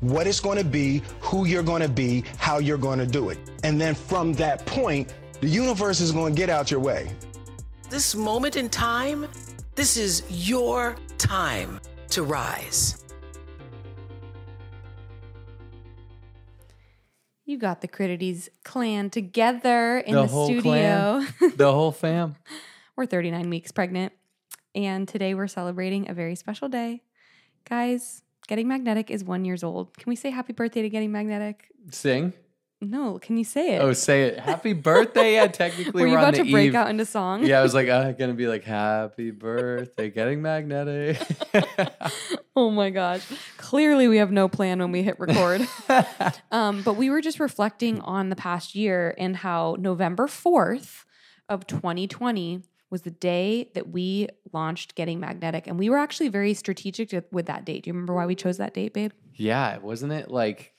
what 0.00 0.26
it's 0.26 0.40
going 0.40 0.58
to 0.58 0.64
be, 0.64 1.02
who 1.20 1.46
you're 1.46 1.62
going 1.62 1.82
to 1.82 1.88
be, 1.88 2.24
how 2.38 2.58
you're 2.58 2.78
going 2.78 2.98
to 2.98 3.06
do 3.06 3.30
it. 3.30 3.38
And 3.64 3.80
then 3.80 3.94
from 3.94 4.32
that 4.34 4.64
point, 4.66 5.12
the 5.40 5.48
universe 5.48 6.00
is 6.00 6.12
going 6.12 6.34
to 6.34 6.36
get 6.38 6.50
out 6.50 6.70
your 6.70 6.80
way. 6.80 7.10
This 7.90 8.14
moment 8.14 8.56
in 8.56 8.68
time, 8.68 9.26
this 9.74 9.96
is 9.96 10.22
your 10.28 10.96
time 11.18 11.80
to 12.08 12.22
rise. 12.22 13.02
You 17.44 17.58
got 17.58 17.80
the 17.80 17.88
Critities 17.88 18.48
clan 18.64 19.08
together 19.08 19.98
in 19.98 20.14
The 20.14 20.22
the, 20.22 20.26
whole 20.26 20.46
studio. 20.46 21.24
The 21.56 21.72
whole 21.72 21.92
fam. 21.92 22.34
we're 22.96 23.06
39 23.06 23.48
weeks 23.50 23.70
pregnant, 23.70 24.12
and 24.74 25.06
today 25.06 25.34
we're 25.34 25.46
celebrating 25.46 26.10
a 26.10 26.14
very 26.14 26.34
special 26.34 26.68
day. 26.68 27.02
Guys, 27.68 28.22
Getting 28.48 28.68
Magnetic 28.68 29.10
is 29.10 29.24
one 29.24 29.44
years 29.44 29.64
old. 29.64 29.96
Can 29.96 30.08
we 30.08 30.16
say 30.16 30.30
happy 30.30 30.52
birthday 30.52 30.82
to 30.82 30.88
Getting 30.88 31.10
Magnetic? 31.10 31.68
Sing. 31.90 32.32
No, 32.80 33.18
can 33.18 33.38
you 33.38 33.44
say 33.44 33.74
it? 33.76 33.78
Oh, 33.80 33.92
say 33.94 34.24
it. 34.24 34.38
Happy 34.38 34.74
birthday. 34.74 35.34
Yeah, 35.34 35.46
technically 35.46 36.02
Were 36.02 36.08
you 36.08 36.16
about 36.16 36.34
to 36.34 36.44
the 36.44 36.52
break 36.52 36.68
eve. 36.68 36.74
out 36.74 36.90
into 36.90 37.06
song? 37.06 37.44
Yeah, 37.44 37.58
I 37.58 37.62
was 37.62 37.72
like, 37.74 37.88
uh, 37.88 38.12
gonna 38.18 38.34
be 38.34 38.46
like, 38.46 38.64
happy 38.64 39.30
birthday, 39.30 40.10
getting 40.10 40.42
magnetic. 40.42 41.18
oh 42.56 42.70
my 42.70 42.90
gosh. 42.90 43.26
Clearly, 43.56 44.08
we 44.08 44.18
have 44.18 44.30
no 44.30 44.46
plan 44.46 44.78
when 44.78 44.92
we 44.92 45.02
hit 45.02 45.18
record. 45.18 45.66
um, 46.52 46.82
but 46.82 46.94
we 46.94 47.08
were 47.08 47.22
just 47.22 47.40
reflecting 47.40 48.00
on 48.02 48.28
the 48.28 48.36
past 48.36 48.74
year 48.74 49.14
and 49.16 49.36
how 49.38 49.76
November 49.78 50.26
4th 50.26 51.04
of 51.48 51.66
2020 51.66 52.62
was 52.96 53.02
the 53.02 53.10
day 53.10 53.68
that 53.74 53.90
we 53.90 54.28
launched 54.54 54.94
Getting 54.94 55.20
Magnetic. 55.20 55.66
And 55.66 55.78
we 55.78 55.90
were 55.90 55.98
actually 55.98 56.28
very 56.28 56.54
strategic 56.54 57.10
to- 57.10 57.24
with 57.30 57.44
that 57.46 57.66
date. 57.66 57.84
Do 57.84 57.88
you 57.88 57.92
remember 57.92 58.14
why 58.14 58.24
we 58.24 58.34
chose 58.34 58.56
that 58.56 58.72
date, 58.72 58.94
babe? 58.94 59.12
yeah, 59.34 59.76
wasn't 59.76 60.12
it 60.12 60.30
like 60.30 60.72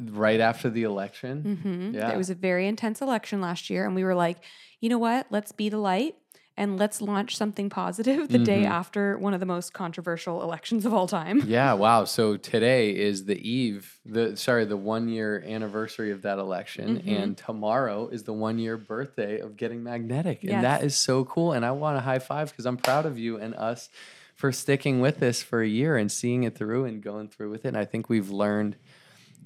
right 0.00 0.38
after 0.38 0.70
the 0.70 0.84
election? 0.84 1.42
Mm-hmm. 1.42 1.94
Yeah. 1.96 2.12
It 2.12 2.16
was 2.16 2.30
a 2.30 2.36
very 2.36 2.68
intense 2.68 3.00
election 3.00 3.40
last 3.40 3.68
year. 3.68 3.84
And 3.84 3.96
we 3.96 4.04
were 4.04 4.14
like, 4.14 4.38
you 4.80 4.88
know 4.88 4.98
what? 4.98 5.26
Let's 5.30 5.50
be 5.50 5.68
the 5.68 5.78
light 5.78 6.14
and 6.60 6.78
let's 6.78 7.00
launch 7.00 7.36
something 7.36 7.70
positive 7.70 8.28
the 8.28 8.38
day 8.38 8.62
Mhm. 8.64 8.70
after 8.70 9.16
one 9.18 9.32
of 9.32 9.40
the 9.40 9.46
most 9.46 9.72
controversial 9.72 10.42
elections 10.42 10.84
of 10.84 10.92
all 10.92 11.06
time. 11.06 11.40
Yeah, 11.46 11.72
wow. 11.84 12.04
So 12.04 12.36
today 12.36 12.94
is 12.94 13.24
the 13.24 13.38
eve, 13.48 13.98
the 14.04 14.36
sorry, 14.36 14.66
the 14.66 14.76
one 14.76 15.08
year 15.08 15.42
anniversary 15.46 16.10
of 16.10 16.20
that 16.22 16.38
election, 16.38 16.98
Mhm. 16.98 17.08
and 17.08 17.36
tomorrow 17.36 18.08
is 18.08 18.24
the 18.24 18.34
one 18.34 18.58
year 18.58 18.76
birthday 18.76 19.40
of 19.40 19.56
getting 19.56 19.82
magnetic, 19.82 20.44
and 20.44 20.62
that 20.62 20.82
Yes. 20.82 20.92
is 20.92 20.96
so 20.96 21.24
cool. 21.24 21.52
And 21.52 21.64
I 21.64 21.70
want 21.70 21.96
a 21.96 22.00
high 22.00 22.18
five 22.18 22.50
because 22.50 22.66
I'm 22.66 22.76
proud 22.76 23.06
of 23.06 23.18
you 23.18 23.38
and 23.38 23.54
us 23.54 23.88
for 24.34 24.52
sticking 24.52 25.00
with 25.00 25.18
this 25.18 25.42
for 25.42 25.62
a 25.62 25.68
year 25.68 25.96
and 25.96 26.12
seeing 26.12 26.42
it 26.44 26.54
through 26.54 26.84
and 26.84 27.02
going 27.02 27.28
through 27.28 27.50
with 27.50 27.64
it. 27.64 27.68
And 27.68 27.76
I 27.78 27.86
think 27.86 28.10
we've 28.10 28.28
learned 28.30 28.76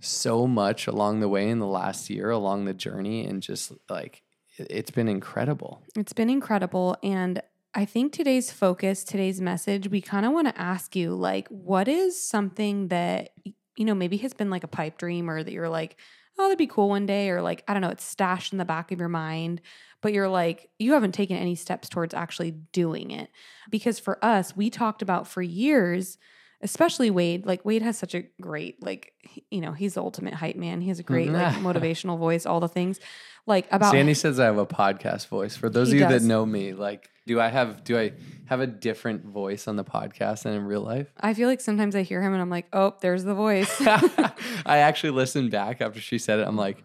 so 0.00 0.48
much 0.48 0.88
along 0.88 1.20
the 1.20 1.28
way 1.28 1.48
in 1.48 1.60
the 1.60 1.66
last 1.66 2.10
year, 2.10 2.30
along 2.30 2.64
the 2.64 2.74
journey, 2.74 3.24
and 3.24 3.40
just 3.40 3.72
like 3.88 4.23
it's 4.58 4.90
been 4.90 5.08
incredible. 5.08 5.82
It's 5.96 6.12
been 6.12 6.30
incredible. 6.30 6.96
And 7.02 7.42
I 7.74 7.84
think 7.84 8.12
today's 8.12 8.52
focus, 8.52 9.02
today's 9.02 9.40
message, 9.40 9.88
we 9.88 10.00
kind 10.00 10.24
of 10.24 10.32
want 10.32 10.46
to 10.48 10.60
ask 10.60 10.94
you 10.94 11.14
like, 11.14 11.48
what 11.48 11.88
is 11.88 12.20
something 12.20 12.88
that, 12.88 13.30
you 13.76 13.84
know, 13.84 13.94
maybe 13.94 14.16
has 14.18 14.32
been 14.32 14.50
like 14.50 14.64
a 14.64 14.68
pipe 14.68 14.96
dream 14.98 15.28
or 15.28 15.42
that 15.42 15.52
you're 15.52 15.68
like, 15.68 15.96
oh, 16.38 16.44
that'd 16.44 16.58
be 16.58 16.66
cool 16.66 16.88
one 16.88 17.06
day, 17.06 17.30
or 17.30 17.40
like, 17.40 17.62
I 17.68 17.72
don't 17.72 17.82
know, 17.82 17.90
it's 17.90 18.04
stashed 18.04 18.52
in 18.52 18.58
the 18.58 18.64
back 18.64 18.90
of 18.90 18.98
your 18.98 19.08
mind, 19.08 19.60
but 20.00 20.12
you're 20.12 20.28
like, 20.28 20.68
you 20.80 20.92
haven't 20.92 21.12
taken 21.12 21.36
any 21.36 21.54
steps 21.54 21.88
towards 21.88 22.12
actually 22.12 22.50
doing 22.50 23.12
it. 23.12 23.30
Because 23.70 24.00
for 24.00 24.24
us, 24.24 24.56
we 24.56 24.68
talked 24.68 25.00
about 25.00 25.28
for 25.28 25.42
years, 25.42 26.18
especially 26.64 27.10
Wade, 27.10 27.46
like 27.46 27.64
Wade 27.64 27.82
has 27.82 27.96
such 27.96 28.14
a 28.14 28.22
great, 28.40 28.82
like, 28.82 29.12
you 29.50 29.60
know, 29.60 29.72
he's 29.72 29.94
the 29.94 30.02
ultimate 30.02 30.34
hype 30.34 30.56
man. 30.56 30.80
He 30.80 30.88
has 30.88 30.98
a 30.98 31.04
great, 31.04 31.30
like, 31.30 31.54
mm-hmm. 31.54 31.66
motivational 31.66 32.18
voice, 32.18 32.46
all 32.46 32.58
the 32.58 32.68
things. 32.68 32.98
Like 33.46 33.66
about 33.70 33.92
Sandy 33.92 34.14
says 34.14 34.40
I 34.40 34.46
have 34.46 34.56
a 34.56 34.66
podcast 34.66 35.28
voice. 35.28 35.54
For 35.54 35.68
those 35.68 35.88
of 35.88 35.94
you 35.94 36.00
does. 36.00 36.22
that 36.22 36.26
know 36.26 36.46
me, 36.46 36.72
like, 36.72 37.10
do 37.26 37.38
I 37.38 37.48
have 37.48 37.84
do 37.84 37.98
I 37.98 38.12
have 38.46 38.60
a 38.60 38.66
different 38.66 39.26
voice 39.26 39.68
on 39.68 39.76
the 39.76 39.84
podcast 39.84 40.44
than 40.44 40.54
in 40.54 40.64
real 40.64 40.80
life? 40.80 41.12
I 41.20 41.34
feel 41.34 41.46
like 41.46 41.60
sometimes 41.60 41.94
I 41.94 42.02
hear 42.02 42.22
him 42.22 42.32
and 42.32 42.40
I'm 42.40 42.48
like, 42.48 42.66
oh, 42.72 42.94
there's 43.02 43.22
the 43.22 43.34
voice. 43.34 43.70
I 43.86 44.78
actually 44.78 45.10
listened 45.10 45.50
back 45.50 45.82
after 45.82 46.00
she 46.00 46.18
said 46.18 46.38
it. 46.38 46.48
I'm 46.48 46.56
like, 46.56 46.82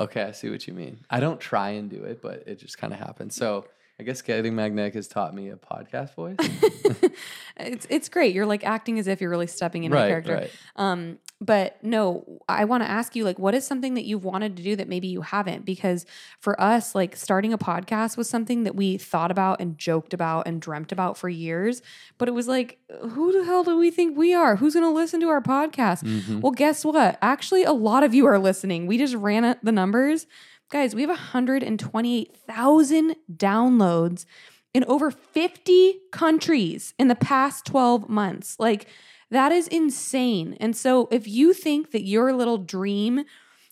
okay, 0.00 0.22
I 0.22 0.32
see 0.32 0.48
what 0.48 0.66
you 0.66 0.72
mean. 0.72 1.00
I 1.10 1.20
don't 1.20 1.38
try 1.40 1.70
and 1.70 1.90
do 1.90 2.04
it, 2.04 2.22
but 2.22 2.44
it 2.46 2.58
just 2.58 2.78
kind 2.78 2.94
of 2.94 2.98
happens. 2.98 3.34
So 3.34 3.66
I 4.00 4.04
guess 4.04 4.22
getting 4.22 4.54
magnetic 4.54 4.94
has 4.94 5.08
taught 5.08 5.34
me 5.34 5.48
a 5.48 5.56
podcast 5.56 6.14
voice. 6.14 6.36
it's 7.56 7.84
it's 7.90 8.08
great. 8.08 8.32
You're 8.32 8.46
like 8.46 8.64
acting 8.64 8.96
as 9.00 9.08
if 9.08 9.20
you're 9.20 9.30
really 9.30 9.48
stepping 9.48 9.82
into 9.82 9.96
right, 9.96 10.04
the 10.04 10.08
character. 10.08 10.34
right. 10.34 10.50
Um, 10.76 11.18
but 11.40 11.82
no, 11.82 12.40
I 12.48 12.64
want 12.64 12.84
to 12.84 12.90
ask 12.90 13.16
you, 13.16 13.24
like, 13.24 13.38
what 13.38 13.54
is 13.54 13.64
something 13.64 13.94
that 13.94 14.04
you've 14.04 14.24
wanted 14.24 14.56
to 14.56 14.62
do 14.62 14.76
that 14.76 14.88
maybe 14.88 15.08
you 15.08 15.22
haven't? 15.22 15.64
Because 15.64 16.06
for 16.40 16.60
us, 16.60 16.94
like, 16.94 17.14
starting 17.16 17.52
a 17.52 17.58
podcast 17.58 18.16
was 18.16 18.28
something 18.28 18.64
that 18.64 18.74
we 18.74 18.98
thought 18.98 19.30
about 19.30 19.60
and 19.60 19.78
joked 19.78 20.14
about 20.14 20.46
and 20.48 20.60
dreamt 20.60 20.90
about 20.90 21.16
for 21.16 21.28
years. 21.28 21.80
But 22.18 22.28
it 22.28 22.32
was 22.32 22.48
like, 22.48 22.78
who 23.10 23.32
the 23.32 23.44
hell 23.44 23.62
do 23.62 23.76
we 23.78 23.90
think 23.90 24.16
we 24.16 24.34
are? 24.34 24.56
Who's 24.56 24.74
going 24.74 24.84
to 24.84 24.90
listen 24.90 25.20
to 25.20 25.28
our 25.28 25.42
podcast? 25.42 26.02
Mhm. 26.02 26.40
Well, 26.40 26.52
guess 26.52 26.84
what? 26.84 27.18
Actually, 27.22 27.64
a 27.64 27.72
lot 27.72 28.02
of 28.02 28.14
you 28.14 28.26
are 28.26 28.38
listening. 28.38 28.86
We 28.86 28.98
just 28.98 29.14
ran 29.14 29.56
the 29.62 29.72
numbers. 29.72 30.26
Guys, 30.70 30.94
we 30.94 31.00
have 31.00 31.08
128,000 31.08 33.16
downloads 33.34 34.26
in 34.74 34.84
over 34.84 35.10
50 35.10 36.00
countries 36.12 36.92
in 36.98 37.08
the 37.08 37.14
past 37.14 37.64
12 37.64 38.10
months. 38.10 38.56
Like, 38.58 38.86
that 39.30 39.50
is 39.50 39.66
insane. 39.68 40.58
And 40.60 40.76
so, 40.76 41.08
if 41.10 41.26
you 41.26 41.54
think 41.54 41.92
that 41.92 42.02
your 42.02 42.34
little 42.34 42.58
dream 42.58 43.24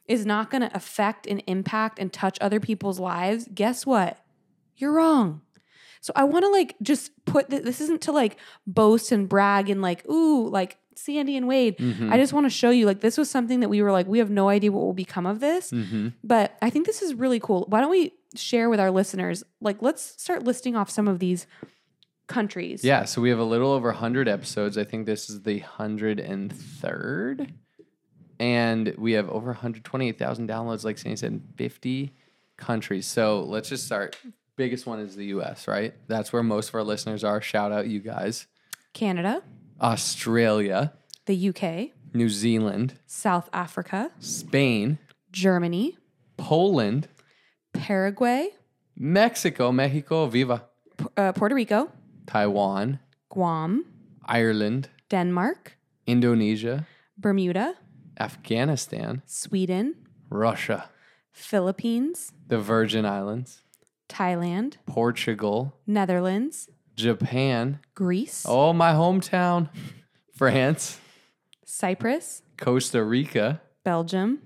is 0.06 0.25
not 0.25 0.51
going 0.51 0.62
to 0.62 0.75
affect 0.75 1.27
and 1.27 1.43
impact 1.47 1.99
and 1.99 2.11
touch 2.12 2.39
other 2.41 2.61
people's 2.61 2.99
lives, 2.99 3.47
guess 3.55 3.85
what? 3.85 4.19
You're 4.77 4.93
wrong. 4.93 5.43
So 6.01 6.12
I 6.15 6.25
want 6.25 6.45
to 6.45 6.51
like 6.51 6.77
just 6.83 7.11
put 7.25 7.51
th- 7.51 7.65
this 7.65 7.81
isn't 7.81 8.03
to 8.03 8.12
like 8.12 8.37
boast 8.65 9.11
and 9.11 9.29
brag 9.29 9.69
and 9.69 9.83
like 9.83 10.09
ooh 10.09 10.49
like 10.49 10.79
Sandy 10.99 11.37
and 11.37 11.47
Wade. 11.47 11.77
Mhm. 11.79 12.11
I 12.11 12.17
just 12.19 12.33
want 12.33 12.45
to 12.47 12.51
show 12.51 12.71
you 12.71 12.87
like 12.87 13.01
this 13.01 13.17
was 13.19 13.29
something 13.31 13.61
that 13.61 13.69
we 13.69 13.83
were 13.83 13.93
like 13.93 14.07
we 14.07 14.19
have 14.19 14.31
no 14.31 14.49
idea 14.49 14.73
what 14.73 14.83
will 14.83 14.93
become 14.95 15.27
of 15.27 15.41
this, 15.41 15.71
Mhm. 15.71 16.12
but 16.25 16.57
I 16.62 16.71
think 16.71 16.87
this 16.87 17.03
is 17.03 17.15
really 17.15 17.39
cool. 17.41 17.67
Why 17.69 17.81
don't 17.81 17.91
we 17.91 18.12
share 18.34 18.69
with 18.69 18.81
our 18.81 18.91
listeners 18.91 19.45
like 19.61 19.81
let's 19.83 20.03
start 20.21 20.45
listing 20.45 20.75
off 20.77 20.91
some 20.91 21.09
of 21.09 21.19
these 21.19 21.47
countries. 22.27 22.83
Yeah, 22.85 23.05
so 23.05 23.21
we 23.23 23.31
have 23.31 23.39
a 23.39 23.45
little 23.45 23.71
over 23.71 23.89
100 23.93 24.27
episodes. 24.29 24.77
I 24.77 24.85
think 24.85 25.06
this 25.06 25.31
is 25.31 25.43
the 25.43 25.61
103rd. 25.61 27.53
And 28.39 28.95
we 28.99 29.12
have 29.12 29.31
over 29.31 29.47
128,000 29.53 30.49
downloads, 30.49 30.85
like 30.85 30.99
Sandy 30.99 31.17
said, 31.17 31.33
in 31.33 31.43
50 31.56 32.12
countries. 32.56 33.06
So 33.06 33.43
let's 33.45 33.69
just 33.69 33.87
start. 33.87 34.19
Biggest 34.56 34.87
one 34.87 35.01
is 35.01 35.17
the 35.17 35.27
US, 35.27 35.67
right? 35.69 35.95
That's 36.09 36.33
where 36.33 36.43
most 36.43 36.71
of 36.71 36.75
our 36.75 36.83
listeners 36.83 37.25
are. 37.25 37.41
Shout 37.41 37.73
out 37.73 37.87
you 37.87 38.01
guys. 38.01 38.47
Canada, 38.93 39.43
Australia, 39.81 40.92
the 41.26 41.48
UK, 41.50 41.91
New 42.14 42.28
Zealand, 42.28 42.94
South 43.06 43.48
Africa, 43.53 44.10
Spain, 44.20 44.98
Germany, 45.32 45.97
Poland, 46.37 47.08
Paraguay, 47.73 48.49
Mexico, 48.96 49.70
Mexico, 49.73 50.26
Viva, 50.26 50.64
P- 50.96 51.05
uh, 51.17 51.32
Puerto 51.32 51.55
Rico, 51.55 51.90
Taiwan, 52.26 53.00
Guam, 53.28 53.84
Ireland, 54.25 54.88
Denmark, 55.11 55.76
Indonesia, 56.06 56.87
Bermuda, 57.19 57.75
Afghanistan, 58.19 59.22
Sweden, 59.26 59.94
Russia, 60.31 60.88
Philippines, 61.32 62.32
the 62.49 62.58
Virgin 62.58 63.05
Islands, 63.05 63.61
Thailand, 64.08 64.76
Portugal, 64.87 65.75
Netherlands, 65.87 66.69
Japan, 66.96 67.78
Greece, 67.94 68.44
oh, 68.48 68.72
my 68.72 68.93
hometown, 68.93 69.69
France, 70.34 70.98
Cyprus, 71.64 72.43
Costa 72.56 73.04
Rica, 73.04 73.60
Belgium, 73.84 74.40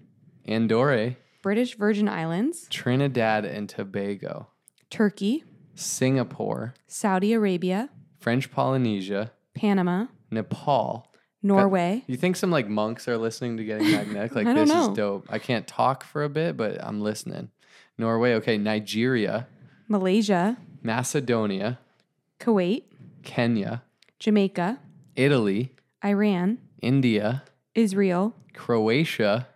Andorra, 0.47 1.17
British 1.43 1.77
Virgin 1.77 2.09
Islands, 2.09 2.67
Trinidad 2.69 3.45
and 3.45 3.69
Tobago, 3.69 4.49
Turkey, 4.91 5.45
Singapore, 5.77 6.75
Saudi 6.89 7.33
Arabia, 7.33 7.89
French 8.19 8.51
Polynesia, 8.51 9.31
Panama, 9.55 10.07
Nepal, 10.33 11.07
Norway. 11.43 12.03
You 12.09 12.17
think 12.17 12.35
some 12.35 12.51
like 12.51 12.69
monks 12.69 13.07
are 13.07 13.17
listening 13.17 13.59
to 13.59 13.65
Getting 13.65 13.93
Magnetic? 13.93 14.35
Like 14.35 14.47
this 14.47 14.69
know. 14.69 14.91
is 14.91 14.97
dope. 14.97 15.27
I 15.31 15.39
can't 15.39 15.67
talk 15.67 16.03
for 16.05 16.25
a 16.25 16.29
bit, 16.29 16.57
but 16.57 16.83
I'm 16.83 17.01
listening. 17.01 17.51
Norway, 17.97 18.35
okay. 18.35 18.59
Nigeria, 18.59 19.47
Malaysia, 19.89 20.57
Macedonia, 20.83 21.79
Kuwait, 22.41 22.85
Kenya, 23.23 23.83
Jamaica, 24.19 24.79
Italy, 25.15 25.75
Iran, 26.05 26.59
India, 26.81 27.43
Israel, 27.75 28.35
Croatia, 28.55 29.47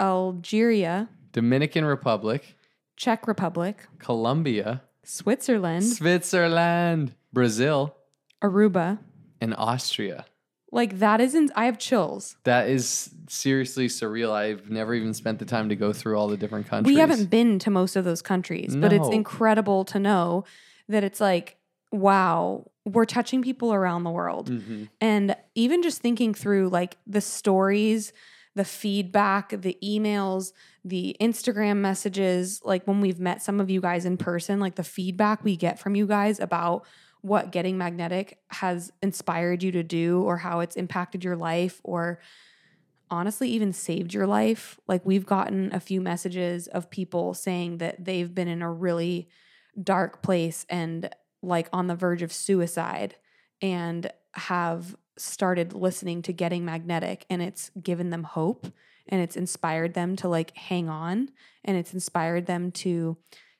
Algeria, 0.00 1.08
Dominican 1.32 1.84
Republic, 1.84 2.56
Czech 2.96 3.26
Republic, 3.28 3.86
Colombia, 3.98 4.82
Switzerland, 5.04 5.84
Switzerland, 5.84 7.14
Brazil, 7.32 7.94
Aruba. 8.42 8.98
and 9.40 9.54
Austria. 9.56 10.24
Like 10.72 11.00
that 11.00 11.20
isn't 11.20 11.50
I 11.56 11.64
have 11.66 11.78
chills. 11.78 12.36
That 12.44 12.68
is 12.68 13.10
seriously 13.28 13.88
surreal. 13.88 14.30
I've 14.32 14.70
never 14.70 14.94
even 14.94 15.12
spent 15.14 15.40
the 15.40 15.44
time 15.44 15.68
to 15.68 15.76
go 15.76 15.92
through 15.92 16.16
all 16.16 16.28
the 16.28 16.36
different 16.36 16.68
countries. 16.68 16.94
We 16.94 17.00
haven't 17.00 17.28
been 17.28 17.58
to 17.60 17.70
most 17.70 17.96
of 17.96 18.04
those 18.04 18.22
countries, 18.22 18.74
but 18.76 18.92
it's 18.92 19.08
No. 19.08 19.12
incredible 19.12 19.84
to 19.86 19.98
know 19.98 20.44
that 20.88 21.02
it's 21.04 21.20
like, 21.20 21.56
wow, 21.92 22.70
we're 22.84 23.04
touching 23.04 23.42
people 23.42 23.72
around 23.72 24.04
the 24.04 24.10
world. 24.10 24.50
Mhm. 24.50 24.88
And 25.00 25.36
even 25.54 25.82
just 25.82 26.00
thinking 26.00 26.34
through 26.34 26.68
like 26.68 26.96
the 27.06 27.20
stories, 27.20 28.12
the 28.54 28.64
feedback, 28.64 29.50
the 29.50 29.76
emails, 29.82 30.52
the 30.84 31.16
Instagram 31.20 31.78
messages, 31.78 32.60
like 32.64 32.86
when 32.86 33.00
we've 33.00 33.20
met 33.20 33.42
some 33.42 33.60
of 33.60 33.70
you 33.70 33.80
guys 33.80 34.04
in 34.04 34.16
person, 34.16 34.60
like 34.60 34.74
the 34.76 34.84
feedback 34.84 35.44
we 35.44 35.56
get 35.56 35.78
from 35.78 35.94
you 35.94 36.06
guys 36.06 36.40
about 36.40 36.84
what 37.22 37.52
getting 37.52 37.76
magnetic 37.76 38.38
has 38.48 38.92
inspired 39.02 39.62
you 39.62 39.70
to 39.72 39.82
do 39.82 40.22
or 40.22 40.38
how 40.38 40.60
it's 40.60 40.76
impacted 40.76 41.22
your 41.22 41.36
life 41.36 41.80
or 41.84 42.18
honestly 43.10 43.48
even 43.50 43.72
saved 43.72 44.14
your 44.14 44.26
life. 44.26 44.78
Like 44.88 45.04
we've 45.04 45.26
gotten 45.26 45.74
a 45.74 45.80
few 45.80 46.00
messages 46.00 46.66
of 46.68 46.90
people 46.90 47.34
saying 47.34 47.78
that 47.78 48.04
they've 48.04 48.32
been 48.32 48.48
in 48.48 48.62
a 48.62 48.72
really 48.72 49.28
dark 49.82 50.22
place 50.22 50.64
and 50.68 51.10
like 51.42 51.68
on 51.72 51.86
the 51.86 51.94
verge 51.94 52.22
of 52.22 52.32
suicide 52.32 53.16
and 53.62 54.10
have 54.34 54.96
started 55.16 55.72
listening 55.72 56.22
to 56.22 56.32
Getting 56.32 56.64
Magnetic 56.64 57.26
and 57.28 57.42
it's 57.42 57.70
given 57.82 58.10
them 58.10 58.22
hope 58.22 58.66
and 59.08 59.20
it's 59.20 59.36
inspired 59.36 59.94
them 59.94 60.16
to 60.16 60.28
like 60.28 60.56
hang 60.56 60.88
on 60.88 61.30
and 61.64 61.76
it's 61.76 61.92
inspired 61.92 62.46
them 62.46 62.70
to 62.72 63.16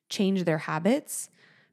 change 0.08 0.44
their 0.44 0.58
habits. 0.58 1.28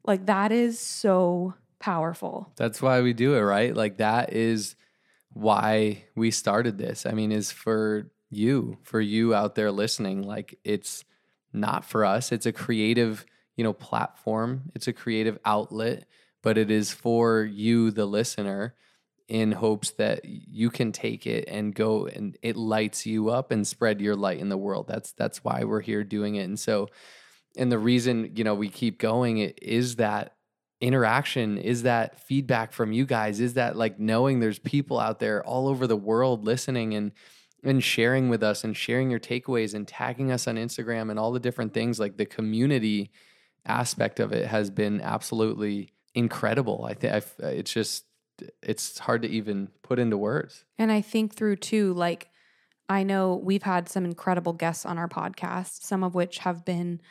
Like 0.05 0.25
that 0.25 0.51
is 0.51 0.79
so 0.79 1.53
powerful. 1.79 2.51
That's 2.55 2.81
why 2.81 3.01
we 3.01 3.13
do 3.13 3.35
it, 3.35 3.41
right? 3.41 3.75
Like 3.75 3.97
that 3.97 4.33
is 4.33 4.75
why 5.33 6.03
we 6.15 6.31
started 6.31 6.77
this. 6.77 7.05
I 7.05 7.11
mean, 7.11 7.31
is 7.31 7.51
for 7.51 8.11
you, 8.29 8.77
for 8.83 8.99
you 8.99 9.33
out 9.33 9.55
there 9.55 9.71
listening. 9.71 10.23
Like 10.23 10.57
it's 10.63 11.05
not 11.53 11.85
for 11.85 12.05
us. 12.05 12.31
It's 12.31 12.45
a 12.45 12.51
creative, 12.51 13.25
you 13.57 13.63
know, 13.63 13.73
platform. 13.73 14.71
It's 14.73 14.87
a 14.87 14.93
creative 14.93 15.37
outlet, 15.43 16.05
but 16.41 16.57
it 16.57 16.71
is 16.71 16.91
for 16.91 17.43
you, 17.43 17.91
the 17.91 18.05
listener, 18.05 18.75
in 19.27 19.51
hopes 19.51 19.91
that 19.91 20.23
you 20.23 20.69
can 20.69 20.93
take 20.93 21.27
it 21.27 21.45
and 21.49 21.75
go 21.75 22.07
and 22.07 22.37
it 22.41 22.55
lights 22.55 23.05
you 23.05 23.29
up 23.29 23.51
and 23.51 23.67
spread 23.67 23.99
your 23.99 24.15
light 24.15 24.39
in 24.39 24.47
the 24.47 24.57
world. 24.57 24.87
That's 24.87 25.11
that's 25.11 25.43
why 25.43 25.65
we're 25.65 25.81
here 25.81 26.05
doing 26.05 26.35
it. 26.35 26.43
And 26.43 26.57
so 26.57 26.87
and 27.57 27.71
the 27.71 27.79
reason, 27.79 28.31
you 28.35 28.43
know, 28.43 28.55
we 28.55 28.69
keep 28.69 28.99
going 28.99 29.39
it 29.39 29.59
is 29.61 29.97
that 29.97 30.35
interaction 30.79 31.57
is 31.57 31.83
that 31.83 32.19
feedback 32.21 32.71
from 32.71 32.91
you 32.91 33.05
guys 33.05 33.39
is 33.39 33.55
that 33.55 33.75
like 33.75 33.99
knowing 33.99 34.39
there's 34.39 34.59
people 34.59 34.99
out 34.99 35.19
there 35.19 35.43
all 35.43 35.67
over 35.67 35.87
the 35.87 35.97
world 35.97 36.45
listening 36.45 36.93
and 36.93 37.11
and 37.63 37.83
sharing 37.83 38.29
with 38.29 38.43
us 38.43 38.63
and 38.63 38.77
sharing 38.77 39.09
your 39.09 39.19
takeaways 39.19 39.73
and 39.73 39.87
tagging 39.87 40.31
us 40.31 40.47
on 40.47 40.55
Instagram 40.55 41.09
and 41.09 41.19
all 41.19 41.31
the 41.31 41.39
different 41.39 41.73
things 41.73 41.99
like 41.99 42.15
the 42.15 42.25
community 42.25 43.09
aspect 43.67 44.19
of 44.19 44.31
it 44.31 44.47
has 44.47 44.69
been 44.69 45.01
absolutely 45.01 45.91
incredible. 46.15 46.85
I 46.89 46.93
think 46.93 47.13
uh, 47.13 47.47
it's 47.47 47.71
just 47.71 48.05
it's 48.61 48.99
hard 48.99 49.21
to 49.23 49.29
even 49.29 49.69
put 49.81 49.99
into 49.99 50.17
words. 50.17 50.65
And 50.77 50.91
I 50.91 51.01
think 51.01 51.33
through 51.33 51.57
too, 51.57 51.93
like, 51.93 52.29
I 52.89 53.03
know 53.03 53.35
we've 53.35 53.63
had 53.63 53.89
some 53.89 54.05
incredible 54.05 54.53
guests 54.53 54.85
on 54.85 54.97
our 54.97 55.09
podcast, 55.09 55.83
some 55.83 56.03
of 56.03 56.15
which 56.15 56.39
have 56.39 56.63
been 56.63 57.01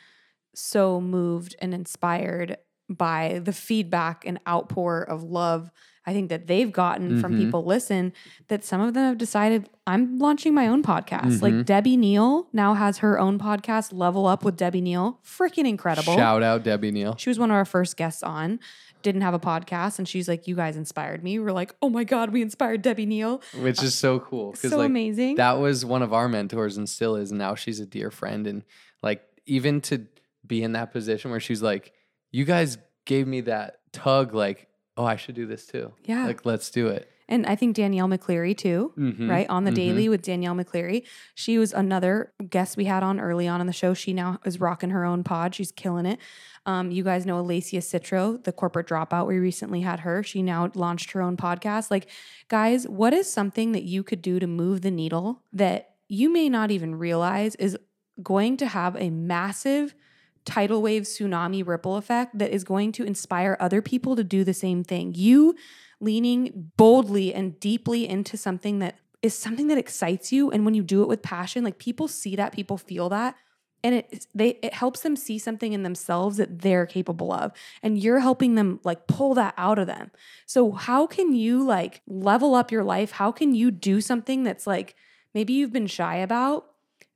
so 0.55 0.99
moved 0.99 1.55
and 1.59 1.73
inspired 1.73 2.57
by 2.89 3.41
the 3.43 3.53
feedback 3.53 4.25
and 4.25 4.39
outpour 4.47 5.01
of 5.01 5.23
love 5.23 5.69
I 6.07 6.13
think 6.13 6.29
that 6.29 6.47
they've 6.47 6.71
gotten 6.71 7.19
from 7.19 7.33
Mhm. 7.33 7.37
people 7.39 7.65
listen 7.65 8.13
that 8.47 8.63
some 8.63 8.79
of 8.79 8.93
them 8.93 9.03
have 9.03 9.17
decided 9.17 9.69
I'm 9.85 10.17
launching 10.17 10.53
my 10.53 10.65
own 10.67 10.81
podcast. 10.81 11.39
Mhm. 11.39 11.41
Like 11.41 11.65
Debbie 11.65 11.97
Neal 11.97 12.47
now 12.53 12.73
has 12.75 12.99
her 12.99 13.19
own 13.19 13.37
podcast, 13.37 13.91
Level 13.93 14.25
Up 14.25 14.43
with 14.45 14.55
Debbie 14.55 14.79
Neal. 14.81 15.19
Freaking 15.23 15.67
incredible. 15.67 16.15
shout 16.15 16.41
out 16.43 16.63
debbie 16.63 16.91
neal 16.91 17.15
She 17.17 17.29
was 17.29 17.37
one 17.37 17.51
of 17.51 17.55
our 17.55 17.65
first 17.65 17.97
guests 17.97 18.23
on, 18.23 18.59
didn't 19.03 19.21
have 19.21 19.33
a 19.33 19.39
podcast, 19.39 19.99
and 19.99 20.07
she's 20.07 20.27
like, 20.29 20.47
You 20.47 20.55
guys 20.55 20.75
inspired 20.77 21.23
me. 21.23 21.39
We're 21.39 21.51
like, 21.51 21.75
Oh 21.81 21.89
my 21.89 22.03
God, 22.05 22.31
we 22.31 22.41
inspired 22.41 22.81
Debbie 22.81 23.05
Neal. 23.05 23.41
which 23.61 23.83
is 23.83 23.93
so 23.93 24.19
cool 24.19 24.53
So 24.55 24.77
like 24.77 24.85
amazing. 24.87 25.35
that 25.35 25.59
was 25.59 25.83
one 25.85 26.01
of 26.01 26.13
our 26.13 26.29
mentors 26.29 26.77
and 26.77 26.87
still 26.89 27.17
is 27.17 27.31
and 27.31 27.37
now 27.37 27.53
she's 27.55 27.79
a 27.81 27.85
dear 27.85 28.11
friend 28.11 28.47
and 28.47 28.63
like 29.03 29.21
even 29.45 29.81
to 29.81 30.07
be 30.45 30.63
in 30.63 30.71
that 30.71 30.91
position 30.93 31.31
where 31.31 31.39
she's 31.41 31.61
like 31.61 31.91
you 32.31 32.45
guys 32.45 32.77
gave 33.05 33.27
me 33.27 33.41
that 33.41 33.79
tug 33.91 34.33
like 34.33 34.67
oh 34.97 35.05
i 35.05 35.15
should 35.15 35.35
do 35.35 35.45
this 35.45 35.65
too 35.65 35.93
Yeah. 36.05 36.25
like 36.25 36.45
let's 36.45 36.69
do 36.69 36.87
it 36.87 37.09
and 37.29 37.45
I 37.45 37.55
think 37.55 37.75
Danielle 37.75 38.07
McCleary 38.07 38.55
too. 38.57 38.93
Mhm, 38.97 39.29
right? 39.29 39.49
On 39.49 39.65
the 39.65 39.71
mhm. 39.71 39.75
daily 39.75 40.09
with 40.09 40.21
Danielle 40.21 40.55
McCleary. 40.55 41.03
She 41.35 41.57
was 41.57 41.73
another 41.73 42.31
guest 42.49 42.77
we 42.77 42.85
had 42.85 43.03
on 43.03 43.19
early 43.19 43.47
on 43.47 43.59
in 43.59 43.67
the 43.67 43.73
show. 43.73 43.93
She 43.93 44.13
now 44.13 44.39
is 44.45 44.59
rocking 44.59 44.91
her 44.91 45.03
own 45.03 45.23
pod. 45.23 45.53
She's 45.53 45.71
killing 45.71 46.05
it. 46.05 46.19
Um, 46.65 46.91
you 46.91 47.03
guys 47.03 47.25
know 47.25 47.41
Alacia 47.43 47.79
Citro, 47.79 48.41
the 48.43 48.51
corporate 48.51 48.87
dropout. 48.87 49.27
We 49.27 49.39
recently 49.39 49.81
had 49.81 50.01
her. 50.01 50.23
She 50.23 50.41
now 50.41 50.71
launched 50.73 51.11
her 51.11 51.21
own 51.21 51.37
podcast. 51.37 51.91
Like, 51.91 52.09
guys, 52.47 52.87
what 52.87 53.13
is 53.13 53.31
something 53.31 53.73
that 53.73 53.83
you 53.83 54.03
could 54.03 54.21
do 54.21 54.39
to 54.39 54.47
move 54.47 54.81
the 54.81 54.91
needle 54.91 55.43
that 55.53 55.95
you 56.07 56.31
may 56.31 56.49
not 56.49 56.71
even 56.71 56.95
realize 56.95 57.55
is 57.55 57.77
going 58.23 58.57
to 58.57 58.67
have 58.67 58.95
a 58.95 59.09
massive 59.09 59.93
tidal 60.47 60.81
wave 60.81 61.03
tsunami 61.03 61.65
ripple 61.65 61.97
effect 61.97 62.37
that 62.37 62.51
is 62.51 62.63
going 62.63 62.91
to 62.93 63.03
inspire 63.03 63.55
other 63.59 63.81
people 63.81 64.15
to 64.15 64.23
do 64.23 64.43
the 64.43 64.53
same 64.53 64.83
thing? 64.83 65.13
You 65.15 65.55
leaning 65.99 66.71
boldly 66.77 67.33
and 67.33 67.59
deeply 67.59 68.07
into 68.07 68.37
something 68.37 68.79
that 68.79 68.97
is 69.21 69.33
something 69.33 69.67
that 69.67 69.77
excites 69.77 70.31
you 70.31 70.51
and 70.51 70.63
when 70.63 70.73
you 70.73 70.83
do 70.83 71.01
it 71.01 71.07
with 71.07 71.21
passion 71.21 71.63
like 71.63 71.79
people 71.79 72.07
see 72.07 72.35
that 72.35 72.53
people 72.53 72.77
feel 72.77 73.09
that 73.09 73.35
and 73.83 73.95
it 73.95 74.27
they 74.33 74.59
it 74.61 74.73
helps 74.73 75.01
them 75.01 75.15
see 75.15 75.39
something 75.39 75.73
in 75.73 75.83
themselves 75.83 76.37
that 76.37 76.61
they're 76.61 76.85
capable 76.85 77.31
of 77.31 77.51
and 77.81 77.97
you're 77.97 78.19
helping 78.19 78.55
them 78.55 78.79
like 78.83 79.07
pull 79.07 79.33
that 79.33 79.53
out 79.57 79.79
of 79.79 79.87
them 79.87 80.11
so 80.45 80.71
how 80.71 81.07
can 81.07 81.33
you 81.33 81.63
like 81.63 82.01
level 82.07 82.53
up 82.53 82.71
your 82.71 82.83
life 82.83 83.11
how 83.11 83.31
can 83.31 83.55
you 83.55 83.71
do 83.71 83.99
something 83.99 84.43
that's 84.43 84.67
like 84.67 84.95
maybe 85.33 85.53
you've 85.53 85.73
been 85.73 85.87
shy 85.87 86.17
about 86.17 86.67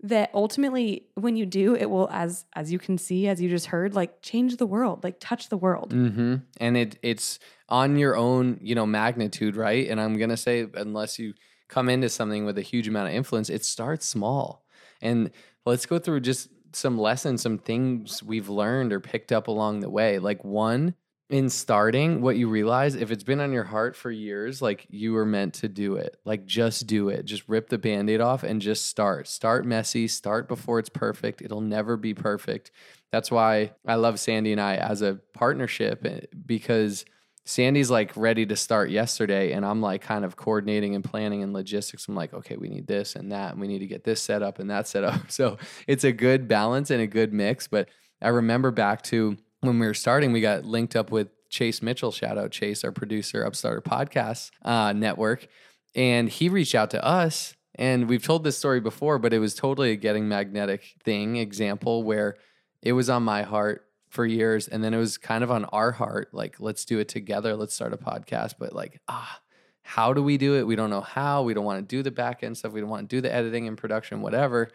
that 0.03 0.31
ultimately 0.33 1.05
when 1.15 1.35
you 1.35 1.45
do 1.45 1.75
it 1.75 1.89
will 1.89 2.09
as 2.11 2.45
as 2.53 2.71
you 2.71 2.79
can 2.79 2.97
see 2.97 3.27
as 3.27 3.39
you 3.41 3.49
just 3.49 3.67
heard 3.67 3.93
like 3.93 4.21
change 4.21 4.57
the 4.57 4.65
world 4.65 5.03
like 5.03 5.17
touch 5.19 5.49
the 5.49 5.57
world 5.57 5.91
hmm 5.91 6.35
And 6.59 6.75
it 6.77 6.97
it's 7.03 7.39
on 7.69 7.97
your 7.97 8.17
own, 8.17 8.59
you 8.61 8.75
know, 8.75 8.85
magnitude, 8.85 9.55
right? 9.55 9.87
And 9.89 9.99
I'm 10.01 10.17
gonna 10.17 10.37
say, 10.37 10.67
unless 10.73 11.17
you 11.17 11.33
come 11.69 11.87
into 11.87 12.09
something 12.09 12.45
with 12.45 12.57
a 12.57 12.61
huge 12.61 12.87
amount 12.87 13.07
of 13.09 13.13
influence, 13.15 13.49
it 13.49 13.63
starts 13.63 14.05
small. 14.05 14.65
And 15.01 15.31
let's 15.65 15.85
go 15.85 15.97
through 15.97 16.19
just 16.21 16.49
some 16.73 16.97
lessons, 16.97 17.41
some 17.41 17.57
things 17.57 18.21
we've 18.23 18.49
learned 18.49 18.91
or 18.93 18.99
picked 18.99 19.31
up 19.31 19.47
along 19.47 19.79
the 19.79 19.89
way. 19.89 20.19
Like 20.19 20.43
one, 20.43 20.95
in 21.31 21.49
starting, 21.49 22.21
what 22.21 22.35
you 22.35 22.49
realize, 22.49 22.95
if 22.95 23.09
it's 23.09 23.23
been 23.23 23.39
on 23.39 23.53
your 23.53 23.63
heart 23.63 23.95
for 23.95 24.11
years, 24.11 24.61
like 24.61 24.85
you 24.89 25.13
were 25.13 25.25
meant 25.25 25.53
to 25.55 25.69
do 25.69 25.95
it. 25.95 26.17
Like 26.25 26.45
just 26.45 26.87
do 26.87 27.07
it. 27.07 27.23
Just 27.23 27.47
rip 27.47 27.69
the 27.69 27.77
band-aid 27.77 28.19
off 28.19 28.43
and 28.43 28.61
just 28.61 28.87
start. 28.87 29.29
Start 29.29 29.65
messy, 29.65 30.09
start 30.09 30.49
before 30.49 30.77
it's 30.77 30.89
perfect. 30.89 31.41
It'll 31.41 31.61
never 31.61 31.95
be 31.95 32.13
perfect. 32.13 32.71
That's 33.13 33.31
why 33.31 33.71
I 33.87 33.95
love 33.95 34.19
Sandy 34.19 34.51
and 34.51 34.59
I 34.59 34.75
as 34.75 35.01
a 35.01 35.19
partnership 35.33 36.05
eh, 36.05 36.19
because 36.45 37.05
Sandy's 37.45 37.89
like 37.89 38.15
ready 38.17 38.45
to 38.45 38.57
start 38.57 38.89
yesterday, 38.89 39.53
and 39.53 39.65
I'm 39.65 39.81
like 39.81 40.01
kind 40.01 40.25
of 40.25 40.35
coordinating 40.35 40.95
and 40.95 41.03
planning 41.03 41.43
and 41.43 41.53
logistics. 41.53 42.09
I'm 42.09 42.15
like, 42.15 42.33
okay, 42.33 42.57
we 42.57 42.67
need 42.67 42.87
this 42.87 43.15
and 43.15 43.31
that, 43.31 43.53
and 43.53 43.61
we 43.61 43.67
need 43.67 43.79
to 43.79 43.87
get 43.87 44.03
this 44.03 44.21
set 44.21 44.43
up 44.43 44.59
and 44.59 44.69
that 44.69 44.87
set 44.87 45.05
up. 45.05 45.21
So 45.31 45.57
it's 45.87 46.03
a 46.03 46.11
good 46.11 46.49
balance 46.49 46.91
and 46.91 47.01
a 47.01 47.07
good 47.07 47.31
mix. 47.31 47.67
But 47.67 47.87
I 48.21 48.27
remember 48.27 48.69
back 48.69 49.01
to 49.03 49.37
when 49.61 49.79
we 49.79 49.87
were 49.87 49.93
starting, 49.93 50.31
we 50.31 50.41
got 50.41 50.65
linked 50.65 50.95
up 50.95 51.11
with 51.11 51.29
Chase 51.49 51.81
Mitchell. 51.81 52.11
Shout 52.11 52.37
out 52.37 52.51
Chase, 52.51 52.83
our 52.83 52.91
producer, 52.91 53.43
Upstarter 53.43 53.81
Podcast 53.81 54.51
uh, 54.63 54.93
Network, 54.93 55.47
and 55.95 56.29
he 56.29 56.49
reached 56.49 56.75
out 56.75 56.91
to 56.91 57.03
us. 57.03 57.55
And 57.75 58.09
we've 58.09 58.23
told 58.23 58.43
this 58.43 58.57
story 58.57 58.81
before, 58.81 59.17
but 59.17 59.33
it 59.33 59.39
was 59.39 59.55
totally 59.55 59.91
a 59.91 59.95
getting 59.95 60.27
magnetic 60.27 60.95
thing 61.03 61.37
example 61.37 62.03
where 62.03 62.35
it 62.81 62.93
was 62.93 63.09
on 63.09 63.23
my 63.23 63.43
heart 63.43 63.85
for 64.09 64.25
years 64.25 64.67
and 64.67 64.83
then 64.83 64.93
it 64.93 64.97
was 64.97 65.17
kind 65.17 65.41
of 65.41 65.49
on 65.49 65.63
our 65.65 65.93
heart 65.93 66.27
like 66.33 66.59
let's 66.59 66.83
do 66.83 66.99
it 66.99 67.07
together 67.07 67.55
let's 67.55 67.73
start 67.73 67.93
a 67.93 67.97
podcast 67.97 68.55
but 68.59 68.73
like 68.73 68.99
ah 69.07 69.39
how 69.83 70.13
do 70.13 70.23
we 70.23 70.37
do 70.37 70.55
it? 70.55 70.65
We 70.65 70.75
don't 70.75 70.89
know 70.89 71.01
how. 71.01 71.43
We 71.43 71.53
don't 71.53 71.65
want 71.65 71.87
to 71.87 71.95
do 71.95 72.03
the 72.03 72.11
back 72.11 72.43
end 72.43 72.57
stuff. 72.57 72.71
We 72.71 72.81
don't 72.81 72.89
want 72.89 73.09
to 73.09 73.15
do 73.15 73.21
the 73.21 73.33
editing 73.33 73.67
and 73.67 73.77
production, 73.77 74.21
whatever. 74.21 74.69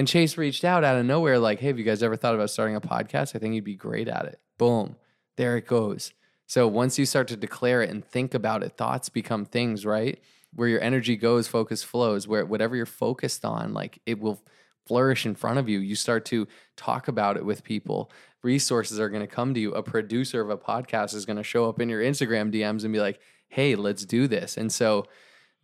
And 0.00 0.08
Chase 0.08 0.38
reached 0.38 0.64
out 0.64 0.82
out 0.82 0.96
of 0.96 1.04
nowhere, 1.04 1.38
like, 1.38 1.60
hey, 1.60 1.66
have 1.66 1.78
you 1.78 1.84
guys 1.84 2.02
ever 2.02 2.16
thought 2.16 2.34
about 2.34 2.48
starting 2.48 2.74
a 2.74 2.80
podcast? 2.80 3.36
I 3.36 3.38
think 3.38 3.54
you'd 3.54 3.64
be 3.64 3.74
great 3.74 4.08
at 4.08 4.24
it. 4.24 4.40
Boom. 4.56 4.96
There 5.36 5.58
it 5.58 5.66
goes. 5.66 6.14
So 6.46 6.66
once 6.66 6.98
you 6.98 7.04
start 7.04 7.28
to 7.28 7.36
declare 7.36 7.82
it 7.82 7.90
and 7.90 8.02
think 8.02 8.32
about 8.32 8.62
it, 8.62 8.78
thoughts 8.78 9.10
become 9.10 9.44
things, 9.44 9.84
right? 9.84 10.18
Where 10.54 10.68
your 10.68 10.80
energy 10.80 11.18
goes, 11.18 11.48
focus 11.48 11.82
flows, 11.82 12.26
where 12.26 12.46
whatever 12.46 12.76
you're 12.76 12.86
focused 12.86 13.44
on, 13.44 13.74
like 13.74 14.00
it 14.06 14.18
will 14.18 14.40
flourish 14.86 15.26
in 15.26 15.34
front 15.34 15.58
of 15.58 15.68
you. 15.68 15.80
You 15.80 15.96
start 15.96 16.24
to 16.24 16.48
talk 16.78 17.06
about 17.06 17.36
it 17.36 17.44
with 17.44 17.62
people. 17.62 18.10
Resources 18.42 18.98
are 18.98 19.10
going 19.10 19.20
to 19.20 19.26
come 19.26 19.52
to 19.52 19.60
you. 19.60 19.74
A 19.74 19.82
producer 19.82 20.40
of 20.40 20.48
a 20.48 20.56
podcast 20.56 21.14
is 21.14 21.26
going 21.26 21.36
to 21.36 21.42
show 21.42 21.68
up 21.68 21.78
in 21.78 21.90
your 21.90 22.00
Instagram 22.00 22.50
DMs 22.50 22.84
and 22.84 22.92
be 22.94 23.00
like, 23.00 23.20
hey, 23.48 23.74
let's 23.74 24.06
do 24.06 24.26
this. 24.26 24.56
And 24.56 24.72
so 24.72 25.04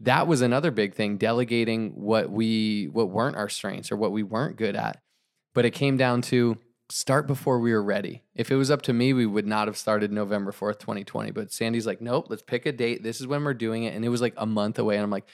that 0.01 0.27
was 0.27 0.41
another 0.41 0.71
big 0.71 0.95
thing, 0.95 1.17
delegating 1.17 1.93
what 1.93 2.31
we 2.31 2.89
what 2.93 3.11
weren't 3.11 3.37
our 3.37 3.49
strengths 3.49 3.91
or 3.91 3.97
what 3.97 4.13
we 4.13 4.23
weren't 4.23 4.57
good 4.57 4.77
at. 4.77 5.01
But 5.55 5.65
it 5.65 5.71
came 5.71 5.97
down 5.97 6.23
to 6.23 6.59
start 6.89 7.27
before 7.27 7.59
we 7.59 7.73
were 7.73 7.83
ready. 7.83 8.23
If 8.35 8.51
it 8.51 8.57
was 8.57 8.71
up 8.71 8.83
to 8.83 8.93
me, 8.93 9.13
we 9.13 9.27
would 9.27 9.47
not 9.47 9.69
have 9.69 9.77
started 9.77 10.13
November 10.13 10.53
4th, 10.53 10.79
2020. 10.79 11.31
But 11.31 11.53
Sandy's 11.53 11.87
like, 11.87 12.01
nope, 12.01 12.27
let's 12.29 12.43
pick 12.43 12.67
a 12.67 12.73
date. 12.73 13.03
This 13.03 13.21
is 13.21 13.27
when 13.27 13.43
we're 13.43 13.55
doing 13.55 13.85
it. 13.85 13.95
And 13.95 14.05
it 14.05 14.09
was 14.09 14.21
like 14.21 14.35
a 14.37 14.47
month 14.47 14.79
away. 14.79 14.97
And 14.97 15.03
I'm 15.03 15.11
like, 15.11 15.27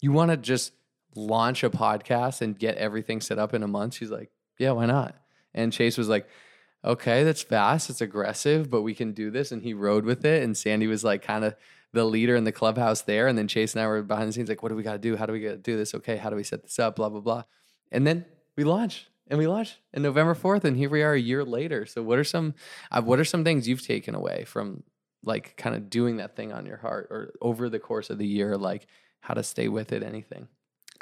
you 0.00 0.12
want 0.12 0.30
to 0.30 0.36
just 0.36 0.72
launch 1.16 1.64
a 1.64 1.70
podcast 1.70 2.42
and 2.42 2.58
get 2.58 2.76
everything 2.76 3.20
set 3.20 3.38
up 3.38 3.54
in 3.54 3.62
a 3.62 3.68
month? 3.68 3.94
She's 3.94 4.10
like, 4.10 4.30
yeah, 4.58 4.72
why 4.72 4.86
not? 4.86 5.16
And 5.54 5.72
Chase 5.72 5.98
was 5.98 6.08
like, 6.08 6.28
okay, 6.84 7.24
that's 7.24 7.42
fast. 7.42 7.90
It's 7.90 8.00
aggressive, 8.00 8.70
but 8.70 8.82
we 8.82 8.94
can 8.94 9.12
do 9.12 9.30
this. 9.30 9.50
And 9.50 9.62
he 9.62 9.74
rode 9.74 10.04
with 10.04 10.24
it. 10.24 10.42
And 10.42 10.56
Sandy 10.56 10.86
was 10.86 11.02
like, 11.02 11.22
kind 11.22 11.44
of 11.44 11.56
the 11.92 12.04
leader 12.04 12.36
in 12.36 12.44
the 12.44 12.52
clubhouse 12.52 13.02
there. 13.02 13.26
And 13.26 13.36
then 13.36 13.48
Chase 13.48 13.74
and 13.74 13.82
I 13.82 13.86
were 13.86 14.02
behind 14.02 14.28
the 14.28 14.32
scenes, 14.32 14.48
like, 14.48 14.62
what 14.62 14.68
do 14.68 14.76
we 14.76 14.82
got 14.82 14.92
to 14.92 14.98
do? 14.98 15.16
How 15.16 15.26
do 15.26 15.32
we 15.32 15.40
do 15.56 15.76
this? 15.76 15.94
Okay, 15.94 16.16
how 16.16 16.30
do 16.30 16.36
we 16.36 16.44
set 16.44 16.62
this 16.62 16.78
up? 16.78 16.96
Blah, 16.96 17.08
blah, 17.08 17.20
blah. 17.20 17.42
And 17.90 18.06
then 18.06 18.24
we 18.56 18.64
launch 18.64 19.08
and 19.28 19.38
we 19.38 19.46
launched 19.46 19.78
in 19.92 20.02
November 20.02 20.34
4th. 20.34 20.64
And 20.64 20.76
here 20.76 20.88
we 20.90 21.02
are 21.02 21.14
a 21.14 21.20
year 21.20 21.44
later. 21.44 21.86
So, 21.86 22.02
what 22.02 22.18
are 22.18 22.24
some, 22.24 22.54
uh, 22.92 23.02
what 23.02 23.18
are 23.18 23.24
some 23.24 23.42
things 23.44 23.66
you've 23.68 23.84
taken 23.86 24.14
away 24.14 24.44
from 24.44 24.82
like 25.24 25.56
kind 25.56 25.74
of 25.76 25.90
doing 25.90 26.16
that 26.16 26.34
thing 26.36 26.52
on 26.52 26.64
your 26.64 26.78
heart 26.78 27.08
or 27.10 27.32
over 27.42 27.68
the 27.68 27.78
course 27.78 28.08
of 28.08 28.18
the 28.18 28.26
year, 28.26 28.56
like 28.56 28.86
how 29.20 29.34
to 29.34 29.42
stay 29.42 29.68
with 29.68 29.92
it, 29.92 30.02
anything? 30.02 30.48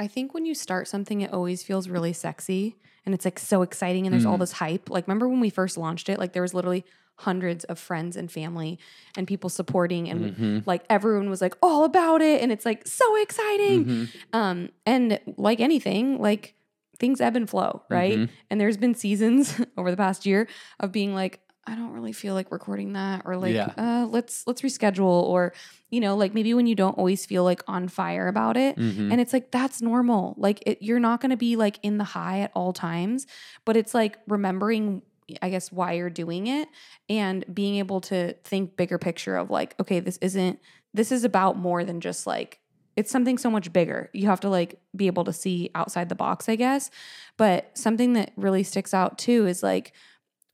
I 0.00 0.06
think 0.06 0.32
when 0.32 0.44
you 0.46 0.54
start 0.54 0.88
something, 0.88 1.20
it 1.20 1.32
always 1.32 1.62
feels 1.62 1.88
really 1.88 2.12
sexy 2.12 2.76
and 3.04 3.14
it's 3.14 3.24
like 3.24 3.38
so 3.38 3.62
exciting 3.62 4.06
and 4.06 4.12
there's 4.12 4.24
all 4.26 4.36
Mm. 4.36 4.40
this 4.40 4.52
hype. 4.52 4.90
Like, 4.90 5.06
remember 5.06 5.28
when 5.28 5.40
we 5.40 5.50
first 5.50 5.76
launched 5.76 6.08
it? 6.08 6.18
Like, 6.18 6.32
there 6.32 6.42
was 6.42 6.54
literally 6.54 6.84
hundreds 7.18 7.64
of 7.64 7.78
friends 7.78 8.16
and 8.16 8.30
family 8.30 8.78
and 9.16 9.26
people 9.26 9.50
supporting, 9.50 10.08
and 10.08 10.36
Mhm. 10.36 10.62
like 10.66 10.84
everyone 10.88 11.28
was 11.28 11.40
like 11.40 11.54
all 11.62 11.84
about 11.84 12.22
it. 12.22 12.40
And 12.42 12.52
it's 12.52 12.64
like 12.64 12.86
so 12.86 13.20
exciting. 13.22 13.84
Mhm. 13.84 14.08
Um, 14.32 14.68
and 14.86 15.18
like 15.36 15.60
anything, 15.60 16.20
like 16.20 16.54
things 17.00 17.20
ebb 17.20 17.34
and 17.36 17.48
flow, 17.50 17.82
right? 17.90 18.18
Mhm. 18.18 18.28
And 18.50 18.60
there's 18.60 18.76
been 18.76 18.94
seasons 18.94 19.60
over 19.76 19.90
the 19.90 19.96
past 19.96 20.26
year 20.26 20.46
of 20.80 20.92
being 20.92 21.12
like, 21.14 21.40
I 21.66 21.74
don't 21.74 21.90
really 21.92 22.12
feel 22.12 22.32
like 22.34 22.50
recording 22.50 22.94
that, 22.94 23.22
or 23.26 23.36
like, 23.36 23.52
Yeah. 23.52 23.72
uh, 23.76 24.06
let's 24.08 24.46
let's 24.46 24.62
reschedule, 24.62 25.22
or 25.24 25.52
you 25.90 26.00
know, 26.00 26.16
like 26.16 26.32
maybe 26.32 26.54
when 26.54 26.66
you 26.66 26.74
don't 26.74 26.96
always 26.96 27.26
feel 27.26 27.44
like 27.44 27.62
on 27.68 27.88
fire 27.88 28.26
about 28.26 28.56
it, 28.56 28.76
Mhm. 28.76 29.12
and 29.12 29.20
it's 29.20 29.32
like 29.34 29.50
that's 29.50 29.82
normal. 29.82 30.34
Like 30.38 30.62
it, 30.64 30.78
you're 30.80 30.98
not 31.00 31.20
going 31.20 31.30
to 31.30 31.36
be 31.36 31.56
like 31.56 31.78
in 31.82 31.98
the 31.98 32.04
high 32.04 32.40
at 32.40 32.52
all 32.54 32.72
times, 32.72 33.26
but 33.66 33.76
it's 33.76 33.92
like 33.92 34.16
remembering, 34.26 35.02
I 35.42 35.50
guess, 35.50 35.70
why 35.70 35.94
you're 35.94 36.10
doing 36.10 36.46
it 36.46 36.68
and 37.08 37.44
being 37.52 37.76
able 37.76 38.00
to 38.02 38.34
think 38.44 38.76
bigger 38.76 38.98
picture 38.98 39.36
of 39.36 39.50
like, 39.50 39.74
okay, 39.80 40.00
this 40.00 40.18
isn't. 40.18 40.58
This 40.94 41.12
is 41.12 41.24
about 41.24 41.56
more 41.58 41.84
than 41.84 42.00
just 42.00 42.26
like 42.26 42.60
it's 42.96 43.12
something 43.12 43.38
so 43.38 43.48
much 43.48 43.72
bigger. 43.72 44.10
You 44.12 44.26
have 44.26 44.40
to 44.40 44.48
like 44.48 44.80
be 44.96 45.06
able 45.06 45.22
to 45.24 45.32
see 45.32 45.70
outside 45.76 46.08
the 46.08 46.16
box, 46.16 46.48
I 46.48 46.56
guess. 46.56 46.90
But 47.36 47.70
something 47.74 48.14
that 48.14 48.32
really 48.36 48.64
sticks 48.64 48.92
out 48.92 49.18
too 49.18 49.46
is 49.46 49.62
like 49.62 49.92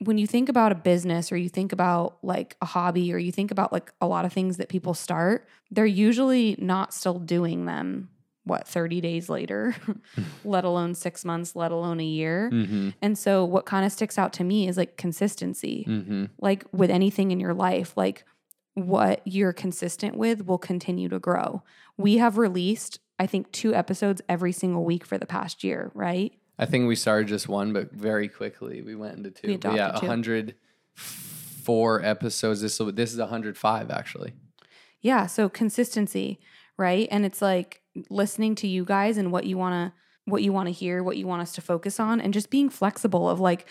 when 0.01 0.19
you 0.19 0.27
think 0.27 0.51
about 0.51 0.71
a 0.71 0.75
business 0.75 1.33
or 1.33 1.39
you 1.39 1.49
think 1.49 1.73
about 1.73 2.19
like 2.23 2.57
a 2.61 2.67
hobby 2.67 3.15
or 3.15 3.17
you 3.17 3.33
think 3.33 3.51
about 3.51 3.73
like 3.73 3.91
a 4.01 4.07
lot 4.07 4.27
of 4.27 4.33
things 4.35 4.59
that 4.59 4.69
people 4.69 4.93
start, 4.93 5.49
they're 5.71 5.87
usually 5.87 6.57
not 6.59 6.93
still 6.93 7.19
doing 7.19 7.65
them 7.65 8.11
what 8.45 8.69
30 8.69 9.01
days 9.01 9.29
later, 9.29 9.75
let 10.45 10.65
alone 10.65 10.95
6 10.95 11.25
months, 11.25 11.57
let 11.57 11.73
alone 11.73 12.01
a 12.01 12.05
year. 12.05 12.51
Mhm. 12.53 12.95
And 13.03 13.19
so 13.19 13.45
what 13.45 13.67
kind 13.67 13.85
of 13.85 13.93
sticks 13.93 14.19
out 14.19 14.33
to 14.35 14.45
me 14.45 14.69
is 14.69 14.77
like 14.77 14.97
consistency. 14.97 15.85
Mhm. 15.89 16.31
Like 16.41 16.65
with 16.73 16.91
anything 16.91 17.31
in 17.31 17.41
your 17.41 17.55
life, 17.55 17.97
like 17.97 18.25
what 18.75 19.23
you're 19.25 19.53
consistent 19.53 20.17
with 20.17 20.47
will 20.47 20.59
continue 20.59 21.09
to 21.09 21.19
grow. 21.19 21.63
We 21.97 22.19
have 22.19 22.39
released 22.39 23.01
I 23.19 23.27
think 23.27 23.53
two 23.53 23.75
episodes 23.75 24.21
every 24.29 24.51
single 24.53 24.85
week 24.85 25.05
for 25.05 25.19
the 25.19 25.27
past 25.27 25.63
year, 25.63 25.93
right? 25.95 26.33
I 26.59 26.67
think 26.67 26.89
we 26.89 26.97
started 26.97 27.29
just 27.29 27.49
one, 27.49 27.73
but 27.73 27.93
very 27.93 28.29
quickly 28.29 28.83
we 28.83 28.95
went 28.95 29.17
into 29.17 29.31
two. 29.31 29.47
We 29.49 29.53
yeah, 29.55 29.91
adopted 29.91 30.01
two. 30.01 30.07
104 30.07 32.05
episodes. 32.05 32.61
This 32.61 32.79
this 32.79 33.13
is 33.13 33.19
105 33.19 33.91
actually. 33.91 34.33
Yeah, 35.01 35.27
so 35.27 35.49
consistency, 35.49 36.41
right? 36.77 37.07
And 37.11 37.25
it's 37.25 37.43
like 37.43 37.83
listening 38.11 38.55
to 38.57 38.67
you 38.67 38.85
guys 38.85 39.17
and 39.17 39.33
what 39.33 39.45
you 39.45 39.57
want 39.57 39.75
to 39.75 39.99
what 40.27 40.43
you 40.43 40.55
want 40.55 40.67
to 40.67 40.73
hear, 40.73 41.03
what 41.03 41.19
you 41.19 41.27
want 41.27 41.43
us 41.43 41.53
to 41.53 41.61
focus 41.61 42.01
on 42.01 42.21
and 42.21 42.33
just 42.33 42.49
being 42.49 42.71
flexible 42.71 43.29
of 43.29 43.41
like 43.41 43.67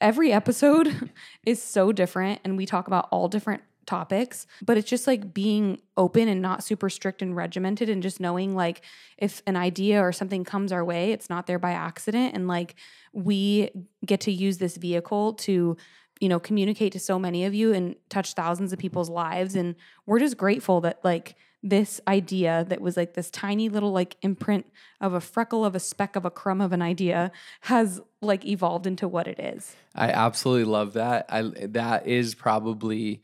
every 0.00 0.32
episode 0.32 1.10
is 1.44 1.60
so 1.60 1.90
different 1.90 2.40
and 2.44 2.56
we 2.56 2.64
talk 2.64 2.86
about 2.86 3.08
all 3.10 3.28
different 3.28 3.62
topics, 3.86 4.46
but 4.62 4.76
it's 4.76 4.88
just 4.88 5.06
like 5.06 5.32
being 5.32 5.80
open 5.96 6.28
and 6.28 6.42
not 6.42 6.62
super 6.62 6.90
strict 6.90 7.22
and 7.22 7.36
regimented 7.36 7.88
and 7.88 8.02
just 8.02 8.20
knowing 8.20 8.54
like 8.54 8.82
if 9.16 9.42
an 9.46 9.56
idea 9.56 10.00
or 10.00 10.12
something 10.12 10.44
comes 10.44 10.72
our 10.72 10.84
way, 10.84 11.12
it's 11.12 11.30
not 11.30 11.46
there 11.46 11.58
by 11.58 11.72
accident 11.72 12.34
and 12.34 12.48
like 12.48 12.74
we 13.12 13.70
get 14.04 14.20
to 14.20 14.32
use 14.32 14.58
this 14.58 14.76
vehicle 14.76 15.34
to 15.34 15.76
you 16.20 16.28
know 16.28 16.40
communicate 16.40 16.92
to 16.92 17.00
so 17.00 17.18
many 17.18 17.44
of 17.44 17.54
you 17.54 17.72
and 17.72 17.94
touch 18.08 18.32
thousands 18.32 18.72
of 18.72 18.78
people's 18.78 19.10
lives 19.10 19.54
and 19.54 19.74
we're 20.06 20.18
just 20.18 20.36
grateful 20.36 20.80
that 20.80 20.98
like 21.04 21.36
this 21.62 22.00
idea 22.06 22.64
that 22.68 22.80
was 22.80 22.96
like 22.96 23.14
this 23.14 23.30
tiny 23.30 23.68
little 23.68 23.92
like 23.92 24.16
imprint 24.22 24.66
of 25.00 25.14
a 25.14 25.20
freckle 25.20 25.64
of 25.64 25.74
a 25.74 25.80
speck 25.80 26.14
of 26.16 26.24
a 26.24 26.30
crumb 26.30 26.60
of 26.60 26.72
an 26.72 26.82
idea 26.82 27.32
has 27.62 28.00
like 28.20 28.44
evolved 28.44 28.86
into 28.86 29.08
what 29.08 29.26
it 29.26 29.40
is. 29.40 29.74
I 29.94 30.10
absolutely 30.10 30.64
love 30.64 30.92
that. 30.94 31.26
I 31.28 31.42
that 31.42 32.06
is 32.06 32.34
probably 32.34 33.22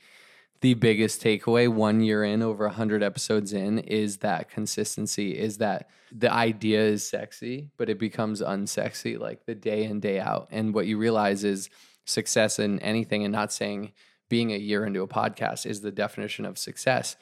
the 0.62 0.74
biggest 0.74 1.22
takeaway 1.22 1.68
one 1.68 2.00
year 2.00 2.24
in 2.24 2.40
over 2.40 2.66
100 2.66 3.02
episodes 3.02 3.52
in 3.52 3.80
is 3.80 4.18
that 4.18 4.48
consistency 4.48 5.36
is 5.36 5.58
that 5.58 5.90
the 6.12 6.32
idea 6.32 6.80
is 6.80 7.06
sexy 7.06 7.68
but 7.76 7.90
it 7.90 7.98
becomes 7.98 8.40
unsexy 8.40 9.18
like 9.18 9.44
the 9.44 9.56
day 9.56 9.82
in 9.82 9.98
day 9.98 10.20
out 10.20 10.46
and 10.52 10.72
what 10.72 10.86
you 10.86 10.96
realize 10.96 11.42
is 11.42 11.68
success 12.04 12.60
in 12.60 12.78
anything 12.78 13.24
and 13.24 13.32
not 13.32 13.52
saying 13.52 13.92
being 14.28 14.52
a 14.52 14.56
year 14.56 14.86
into 14.86 15.02
a 15.02 15.08
podcast 15.08 15.66
is 15.66 15.80
the 15.80 15.90
definition 15.90 16.44
of 16.44 16.56
success 16.56 17.16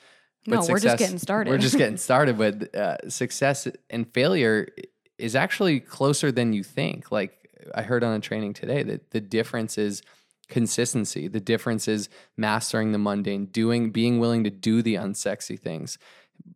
No, 0.47 0.65
we're 0.69 0.79
just 0.79 0.99
getting 0.99 1.19
started. 1.19 1.51
we're 1.51 1.59
just 1.59 1.77
getting 1.77 1.97
started 2.09 2.39
but 2.39 2.75
uh, 2.75 3.09
success 3.09 3.69
and 3.91 4.13
failure 4.13 4.69
is 5.19 5.37
actually 5.37 5.81
closer 5.81 6.33
than 6.33 6.53
you 6.53 6.65
think. 6.65 7.13
Like 7.13 7.37
i 7.75 7.83
heard 7.83 8.03
on 8.03 8.15
a 8.15 8.21
training 8.21 8.55
today 8.55 8.83
that 8.83 9.11
the 9.11 9.21
difference 9.21 9.79
is 9.79 10.03
consistency. 10.49 11.29
The 11.29 11.41
difference 11.41 11.87
is 11.87 12.09
mastering 12.37 12.93
the 12.93 12.99
mundane 12.99 13.47
doing 13.47 13.91
being 13.91 14.19
willing 14.19 14.45
to 14.45 14.51
do 14.51 14.83
the 14.83 14.97
unsexy 14.97 15.59
things. 15.59 15.99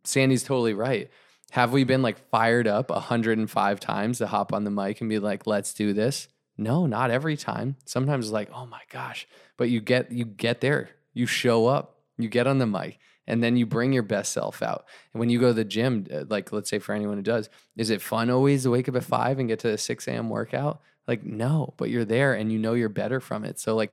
Sandy's 0.03 0.43
totally 0.43 0.73
right. 0.73 1.09
Have 1.51 1.71
we 1.71 1.83
been 1.83 2.01
like 2.01 2.29
fired 2.29 2.67
up 2.67 2.89
105 2.89 3.79
times 3.79 4.17
to 4.17 4.27
hop 4.27 4.51
on 4.51 4.63
the 4.63 4.71
mic 4.71 4.99
and 4.99 5.09
be 5.09 5.19
like 5.19 5.47
let's 5.47 5.73
do 5.73 5.93
this 5.93 6.27
no 6.57 6.85
not 6.85 7.11
every 7.11 7.37
time. 7.37 7.75
Sometimes 7.85 8.25
it's 8.25 8.33
like 8.33 8.49
oh 8.53 8.65
my 8.65 8.81
gosh. 8.89 9.27
But 9.57 9.69
you 9.69 9.79
get 9.79 10.11
you 10.11 10.25
get 10.25 10.61
there. 10.61 10.89
You 11.13 11.27
show 11.27 11.67
up. 11.67 11.99
You 12.17 12.29
get 12.29 12.47
on 12.47 12.57
the 12.57 12.65
mic 12.65 12.99
and 13.27 13.43
then 13.43 13.57
you 13.57 13.65
bring 13.65 13.93
your 13.93 14.03
best 14.03 14.31
self 14.31 14.61
out. 14.61 14.85
And 15.13 15.19
when 15.19 15.29
you 15.29 15.39
go 15.39 15.47
to 15.47 15.53
the 15.53 15.65
gym 15.65 16.05
uh, 16.13 16.25
like 16.29 16.51
let's 16.51 16.69
say 16.69 16.79
for 16.79 16.93
anyone 16.93 17.17
who 17.17 17.23
does 17.23 17.49
is 17.75 17.89
it 17.89 18.01
fun 18.01 18.29
always 18.29 18.63
to 18.63 18.71
wake 18.71 18.89
up 18.89 18.95
at 18.95 19.03
5 19.03 19.39
and 19.39 19.47
get 19.47 19.59
to 19.59 19.69
a 19.69 19.77
6 19.77 20.07
a.m 20.07 20.29
workout? 20.29 20.81
Like 21.07 21.23
no 21.23 21.73
but 21.77 21.89
you're 21.89 22.05
there 22.05 22.33
and 22.33 22.51
you 22.51 22.59
know 22.59 22.73
you're 22.73 22.89
better 22.89 23.19
from 23.19 23.43
it. 23.45 23.59
So 23.59 23.75
like 23.75 23.91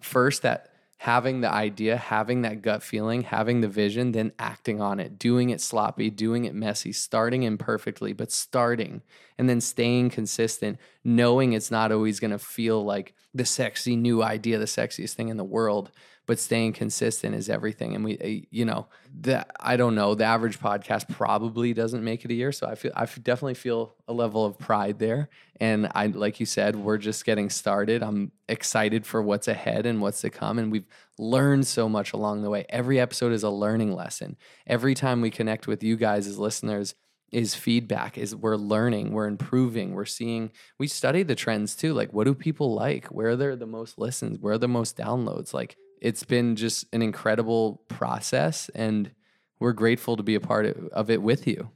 first 0.00 0.42
that 0.42 0.70
having 0.98 1.40
the 1.40 1.50
idea 1.50 1.96
having 1.96 2.42
that 2.42 2.62
gut 2.62 2.82
feeling 2.82 3.22
having 3.22 3.60
the 3.60 3.68
vision 3.68 4.12
then 4.12 4.32
acting 4.38 4.80
on 4.80 5.00
it 5.00 5.18
doing 5.18 5.50
it 5.50 5.60
sloppy 5.60 6.08
doing 6.08 6.44
it 6.44 6.54
messy 6.54 6.92
starting 6.92 7.42
imperfectly 7.42 8.12
but 8.12 8.30
starting 8.30 9.02
and 9.36 9.48
then 9.48 9.60
staying 9.60 10.08
consistent 10.08 10.78
knowing 11.02 11.52
it's 11.52 11.70
not 11.70 11.90
always 11.90 12.20
going 12.20 12.30
to 12.30 12.38
feel 12.38 12.84
like 12.84 13.12
the 13.34 13.44
sexy 13.44 13.96
new 13.96 14.22
idea 14.22 14.58
the 14.58 14.64
sexiest 14.64 15.14
thing 15.14 15.28
in 15.28 15.36
the 15.36 15.44
world 15.44 15.90
but 16.26 16.38
staying 16.38 16.72
consistent 16.72 17.34
is 17.34 17.50
everything. 17.50 17.94
And 17.94 18.04
we, 18.04 18.18
uh, 18.18 18.46
you 18.50 18.64
know, 18.64 18.86
the 19.18 19.46
I 19.60 19.76
don't 19.76 19.94
know, 19.94 20.14
the 20.14 20.24
average 20.24 20.58
podcast 20.58 21.08
probably 21.10 21.74
doesn't 21.74 22.02
make 22.02 22.24
it 22.24 22.30
a 22.30 22.34
year. 22.34 22.52
So 22.52 22.66
I 22.66 22.74
feel 22.74 22.92
I 22.94 23.04
definitely 23.04 23.54
feel 23.54 23.94
a 24.08 24.12
level 24.12 24.44
of 24.44 24.58
pride 24.58 24.98
there. 24.98 25.28
And 25.60 25.88
I, 25.94 26.06
like 26.06 26.40
you 26.40 26.46
said, 26.46 26.76
we're 26.76 26.98
just 26.98 27.24
getting 27.24 27.50
started. 27.50 28.02
I'm 28.02 28.32
excited 28.48 29.06
for 29.06 29.22
what's 29.22 29.48
ahead 29.48 29.86
and 29.86 30.00
what's 30.00 30.22
to 30.22 30.30
come. 30.30 30.58
And 30.58 30.72
we've 30.72 30.86
learned 31.18 31.66
so 31.66 31.88
much 31.88 32.12
along 32.12 32.42
the 32.42 32.50
way. 32.50 32.64
Every 32.68 32.98
episode 32.98 33.32
is 33.32 33.42
a 33.42 33.50
learning 33.50 33.94
lesson. 33.94 34.36
Every 34.66 34.94
time 34.94 35.20
we 35.20 35.30
connect 35.30 35.66
with 35.66 35.82
you 35.82 35.96
guys 35.96 36.26
as 36.26 36.38
listeners 36.38 36.94
is 37.30 37.54
feedback 37.54 38.16
is 38.16 38.34
we're 38.36 38.54
learning 38.54 39.10
we're 39.10 39.26
improving 39.26 39.92
we're 39.92 40.04
seeing 40.04 40.52
we 40.78 40.86
study 40.86 41.24
the 41.24 41.34
trends 41.34 41.74
too 41.74 41.92
like 41.92 42.12
what 42.12 42.24
do 42.24 42.34
people 42.34 42.72
like 42.74 43.06
where 43.06 43.30
are 43.30 43.36
there 43.36 43.56
the 43.56 43.66
most 43.66 43.98
listens 43.98 44.38
where 44.38 44.52
are 44.52 44.58
the 44.58 44.68
most 44.68 44.96
downloads 44.96 45.52
like 45.52 45.76
it's 46.04 46.22
been 46.22 46.54
just 46.54 46.84
an 46.92 47.00
incredible 47.02 47.80
process 47.88 48.68
and 48.74 49.10
we're 49.58 49.72
grateful 49.72 50.16
to 50.16 50.22
be 50.22 50.34
a 50.34 50.40
part 50.40 50.66
of- 50.66 51.08
it 51.10 51.22
with 51.22 51.46
you 51.46 51.70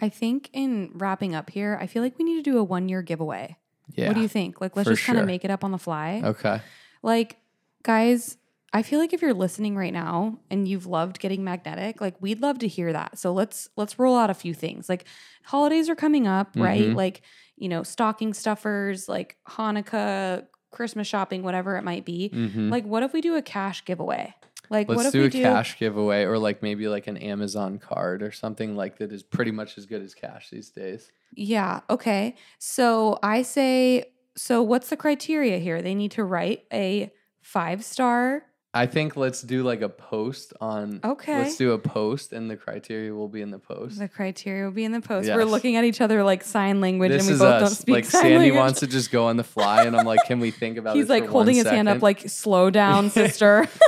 I 0.00 0.08
think 0.08 0.50
in 0.52 0.90
wrapping 0.94 1.36
up 1.36 1.50
here, 1.50 1.78
I 1.80 1.86
feel 1.86 2.02
like 2.02 2.18
we 2.18 2.24
need 2.24 2.44
to 2.44 2.50
do 2.50 2.58
a 2.58 2.64
one 2.64 2.88
year 2.88 3.00
giveaway. 3.02 3.56
yeah 3.94 4.08
What 4.08 4.14
do 4.16 4.22
you 4.22 4.28
think? 4.28 4.60
Like, 4.60 4.74
let's 4.76 4.88
just 4.88 5.04
kind 5.06 5.16
sure. 5.16 5.22
of 5.22 5.26
make 5.28 5.44
it 5.44 5.50
up 5.52 5.62
on 5.62 5.70
the 5.70 5.78
fly. 5.78 6.20
okay 6.24 6.60
Like, 7.02 7.36
guys, 7.84 8.36
I 8.72 8.82
feel 8.82 8.98
like 8.98 9.12
if 9.12 9.22
you're 9.22 9.32
listening 9.46 9.76
right 9.76 9.92
now 9.92 10.40
and 10.50 10.66
you've 10.66 10.86
loved 10.86 11.20
getting 11.20 11.44
magnetic, 11.44 12.00
like 12.00 12.16
we'd 12.20 12.40
love 12.42 12.58
to 12.58 12.68
hear 12.68 12.92
that. 12.92 13.18
So 13.20 13.32
let's 13.32 13.68
let's 13.76 13.98
roll 14.00 14.16
out 14.18 14.30
a 14.30 14.34
few 14.34 14.52
things. 14.52 14.88
Like 14.88 15.04
holidays 15.44 15.88
are 15.88 15.94
coming 15.94 16.26
up, 16.26 16.48
right? 16.56 16.88
Mhm. 16.90 16.96
Like, 16.96 17.22
you 17.56 17.68
know, 17.68 17.84
stocking 17.84 18.34
stuffers, 18.34 19.08
like 19.08 19.36
Hanukkah, 19.48 20.46
Christmas 20.74 21.06
shopping, 21.08 21.42
whatever 21.42 21.76
it 21.76 21.82
might 21.82 22.04
be. 22.04 22.30
Mhm. 22.34 22.70
Like, 22.70 22.84
what 22.84 23.02
if 23.02 23.12
we 23.12 23.20
do 23.20 23.36
a 23.36 23.42
cash 23.42 23.84
giveaway? 23.84 24.34
Like, 24.70 24.88
what 24.88 24.96
let's 24.98 25.08
if 25.08 25.12
do 25.12 25.20
we 25.20 25.26
a 25.26 25.30
do 25.30 25.42
cash 25.42 25.78
giveaway 25.78 26.24
or 26.24 26.38
like 26.38 26.62
maybe 26.62 26.88
like 26.88 27.06
an 27.06 27.16
amazon 27.18 27.78
card 27.78 28.22
or 28.22 28.32
something 28.32 28.74
like 28.74 28.96
that 28.98 29.12
is 29.12 29.22
pretty 29.22 29.50
much 29.50 29.76
as 29.76 29.84
good 29.86 30.00
as 30.02 30.14
cash 30.14 30.48
these 30.50 30.70
days 30.70 31.12
Yeah. 31.34 31.80
Okay. 31.90 32.34
So 32.58 33.18
I 33.22 33.42
say, 33.42 34.04
so 34.36 34.62
what's 34.62 34.88
the 34.88 34.96
criteria 34.96 35.58
here? 35.58 35.82
They 35.82 35.94
need 35.94 36.12
to 36.12 36.24
write 36.24 36.64
a 36.72 37.12
five 37.42 37.84
star. 37.84 38.44
I 38.74 38.86
think 38.86 39.16
let's 39.16 39.40
do 39.40 39.62
like 39.62 39.82
a 39.82 39.88
post 39.88 40.52
on. 40.60 40.98
Okay. 41.04 41.38
Let's 41.38 41.56
do 41.56 41.72
a 41.72 41.78
post, 41.78 42.32
and 42.32 42.50
the 42.50 42.56
criteria 42.56 43.14
will 43.14 43.28
be 43.28 43.40
in 43.40 43.52
the 43.52 43.60
post. 43.60 44.00
The 44.00 44.08
criteria 44.08 44.64
will 44.64 44.72
be 44.72 44.84
in 44.84 44.90
the 44.90 45.00
post. 45.00 45.28
We're 45.28 45.44
looking 45.44 45.76
at 45.76 45.84
each 45.84 46.00
other 46.00 46.24
like 46.24 46.42
sign 46.42 46.80
language, 46.80 47.12
this 47.12 47.22
and 47.28 47.34
we 47.34 47.38
both 47.38 47.60
don't 47.60 47.62
us. 47.64 47.78
speak 47.78 47.94
Like 47.94 48.04
sign 48.04 48.22
Sandy 48.22 48.36
language. 48.36 48.58
wants 48.58 48.80
to 48.80 48.88
just 48.88 49.12
go 49.12 49.26
on 49.26 49.36
the 49.36 49.44
fly, 49.44 49.84
and 49.84 49.96
I'm 49.96 50.04
like, 50.04 50.24
can 50.26 50.40
we 50.40 50.50
think 50.50 50.76
about? 50.76 50.96
It? 50.96 50.98
He's 51.00 51.08
like 51.08 51.26
holding 51.26 51.54
his 51.54 51.66
hand 51.66 51.88
up, 51.88 52.02
like 52.02 52.28
slow 52.28 52.68
down, 52.70 53.10
sister. 53.20 53.68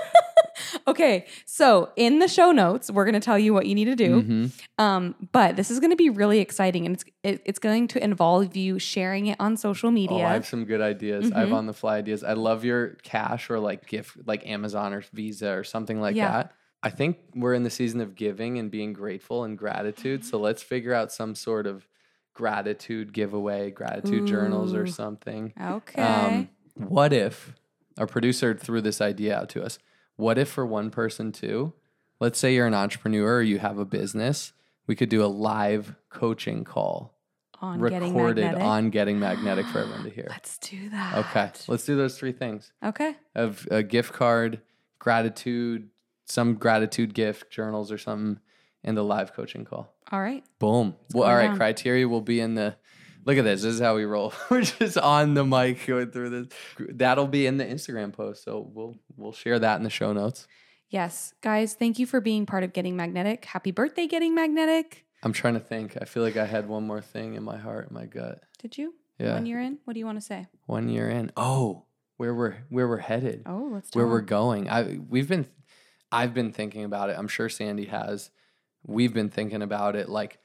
okay, 0.87 1.27
so 1.45 1.91
in 1.97 2.19
the 2.21 2.29
show 2.29 2.53
notes, 2.53 2.91
we're 2.91 3.05
gonna 3.05 3.21
tell 3.21 3.39
you 3.39 3.53
what 3.55 3.67
you 3.67 3.75
need 3.75 3.87
to 3.87 3.97
do. 3.97 4.23
Mhm. 4.23 4.63
Um, 4.79 5.15
but 5.33 5.57
this 5.57 5.71
is 5.71 5.81
going 5.81 5.91
to 5.91 5.97
be 5.97 6.11
really 6.11 6.39
exciting, 6.41 6.87
and 6.87 6.95
it's 6.97 7.05
it, 7.23 7.43
it's 7.45 7.59
going 7.59 7.89
to 7.89 8.03
involve 8.05 8.55
you 8.57 8.79
sharing 8.79 9.27
it 9.27 9.37
on 9.41 9.57
social 9.57 9.91
media. 9.91 10.19
Oh, 10.19 10.23
I 10.27 10.33
have 10.35 10.47
some 10.47 10.65
good 10.65 10.81
ideas. 10.81 11.33
I 11.33 11.41
have 11.41 11.49
Mhm. 11.49 11.55
on 11.55 11.67
the 11.67 11.73
fly 11.73 11.97
ideas. 11.99 12.23
I 12.23 12.35
love 12.35 12.65
your 12.65 12.89
cash 13.03 13.51
or 13.51 13.59
like 13.59 13.87
gift, 13.87 14.17
like 14.27 14.47
Amazon 14.47 14.93
or 14.95 15.03
Visa 15.13 15.51
or 15.53 15.65
something 15.65 16.01
like 16.01 16.15
Yeah. 16.17 16.31
that. 16.31 16.53
I 16.83 16.91
think 16.91 17.17
we're 17.35 17.55
in 17.55 17.63
the 17.65 17.71
season 17.71 18.01
of 18.01 18.15
giving 18.15 18.59
and 18.59 18.71
being 18.71 18.93
grateful 18.93 19.43
and 19.45 19.57
gratitude. 19.59 20.25
So 20.25 20.39
let's 20.39 20.63
figure 20.63 20.93
out 20.95 21.11
some 21.11 21.35
sort 21.35 21.67
of 21.67 21.89
gratitude 22.35 23.13
giveaway, 23.13 23.71
gratitude 23.71 24.27
journals 24.27 24.75
or 24.75 24.87
something. 24.87 25.53
okay. 25.61 26.03
Um, 26.03 26.49
what 26.77 27.13
if 27.13 27.55
our 27.99 28.07
producer 28.07 28.55
threw 28.55 28.81
this 28.83 29.01
idea 29.01 29.37
out 29.39 29.49
to 29.51 29.65
us? 29.65 29.79
What 30.17 30.39
if 30.39 30.49
for 30.49 30.65
one 30.67 30.91
person 30.91 31.33
too, 31.33 31.73
let's 32.21 32.39
say 32.39 32.55
you're 32.55 32.67
an 32.67 32.75
entrepreneur 32.75 33.37
or 33.37 33.43
you 33.43 33.59
have 33.59 33.79
a 33.79 33.85
business, 33.85 34.53
we 34.87 34.97
could 34.97 35.09
do 35.09 35.25
a 35.25 35.27
live 35.27 35.95
coaching 36.09 36.65
call 36.65 37.15
on 37.61 37.81
recorded 37.81 38.43
magnetic. 38.45 38.63
on 38.67 38.91
getting 38.91 39.19
magnetic 39.19 39.67
for 39.67 39.81
everyone 39.81 40.05
to 40.05 40.11
hear. 40.15 40.27
Let's 40.29 40.59
do 40.59 40.89
that. 40.91 41.17
Okay, 41.27 41.51
let's 41.69 41.85
do 41.85 41.97
those 41.97 42.19
three 42.19 42.33
things: 42.33 42.73
Okay. 42.85 43.15
of 43.35 43.67
a 43.71 43.83
gift 43.83 44.13
card, 44.13 44.61
gratitude, 44.99 45.89
some 46.25 46.55
gratitude 46.55 47.15
gift, 47.15 47.51
journals 47.51 47.91
or 47.93 47.99
something, 47.99 48.41
and 48.85 48.97
the 48.97 49.03
live 49.03 49.33
coaching 49.33 49.65
call. 49.65 49.95
All 50.13 50.21
right. 50.21 50.45
Boom. 50.59 50.97
Well, 51.15 51.29
all 51.29 51.35
right. 51.35 51.49
down. 51.49 51.57
Criteria 51.57 52.09
will 52.09 52.21
be 52.21 52.41
in 52.41 52.55
the. 52.55 52.77
Look 53.27 53.39
at 53.39 53.45
this. 53.45 53.63
This 53.63 53.75
is 53.75 53.81
how 53.81 53.97
we 53.97 54.05
roll. 54.05 54.33
We're 54.51 54.63
just 54.63 54.97
on 54.97 55.35
the 55.35 55.45
mic 55.45 55.85
going 55.85 56.13
through 56.13 56.31
this. 56.31 56.49
That'll 56.79 57.27
be 57.27 57.47
in 57.47 57.57
the 57.57 57.65
Instagram 57.65 58.13
post, 58.13 58.45
so 58.45 58.71
we'll 58.73 58.97
we'll 59.17 59.33
share 59.33 59.59
that 59.59 59.77
in 59.77 59.83
the 59.83 59.91
show 59.91 60.13
notes. 60.13 60.47
Yes, 60.89 61.35
guys, 61.43 61.75
thank 61.75 61.99
you 61.99 62.07
for 62.07 62.21
being 62.21 62.47
part 62.47 62.63
of 62.63 62.73
Getting 62.73 62.95
Magnetic. 62.95 63.45
Happy 63.45 63.73
birthday, 63.73 64.07
Getting 64.07 64.37
Magnetic. 64.37 65.05
I'm 65.25 65.33
trying 65.33 65.55
to 65.55 65.61
think. 65.61 65.99
I 66.01 66.05
feel 66.05 66.23
like 66.23 66.37
I 66.37 66.47
had 66.47 66.69
one 66.69 66.87
more 66.87 67.01
thing 67.01 67.35
in 67.35 67.43
my 67.43 67.57
heart, 67.57 67.89
in 67.89 67.95
my 67.95 68.07
gut. 68.07 68.45
Did 68.61 68.79
you? 68.79 68.95
Yeah. 69.19 69.35
One 69.35 69.47
year 69.47 69.61
in? 69.61 69.79
What 69.85 69.95
do 69.95 69.99
you 69.99 70.07
want 70.07 70.19
to 70.19 70.25
say? 70.25 70.47
One 70.67 70.89
year 70.89 71.11
in. 71.11 71.33
Oh, 71.37 71.87
where 72.19 72.33
we're 72.33 72.55
where 72.69 72.87
we're 72.87 72.99
headed. 72.99 73.43
Oh, 73.45 73.71
let's 73.73 73.93
where 73.93 74.07
we're 74.07 74.21
going. 74.21 74.71
I 74.71 75.01
we've 75.09 75.29
been 75.29 75.47
I've 76.13 76.33
been 76.33 76.53
thinking 76.53 76.85
about 76.85 77.11
it. 77.11 77.17
I'm 77.19 77.27
sure 77.27 77.49
Sandy 77.49 77.87
has. 77.87 78.31
We've 78.85 79.13
been 79.13 79.31
thinking 79.31 79.63
about 79.63 79.97
it 79.97 80.09
like 80.09 80.39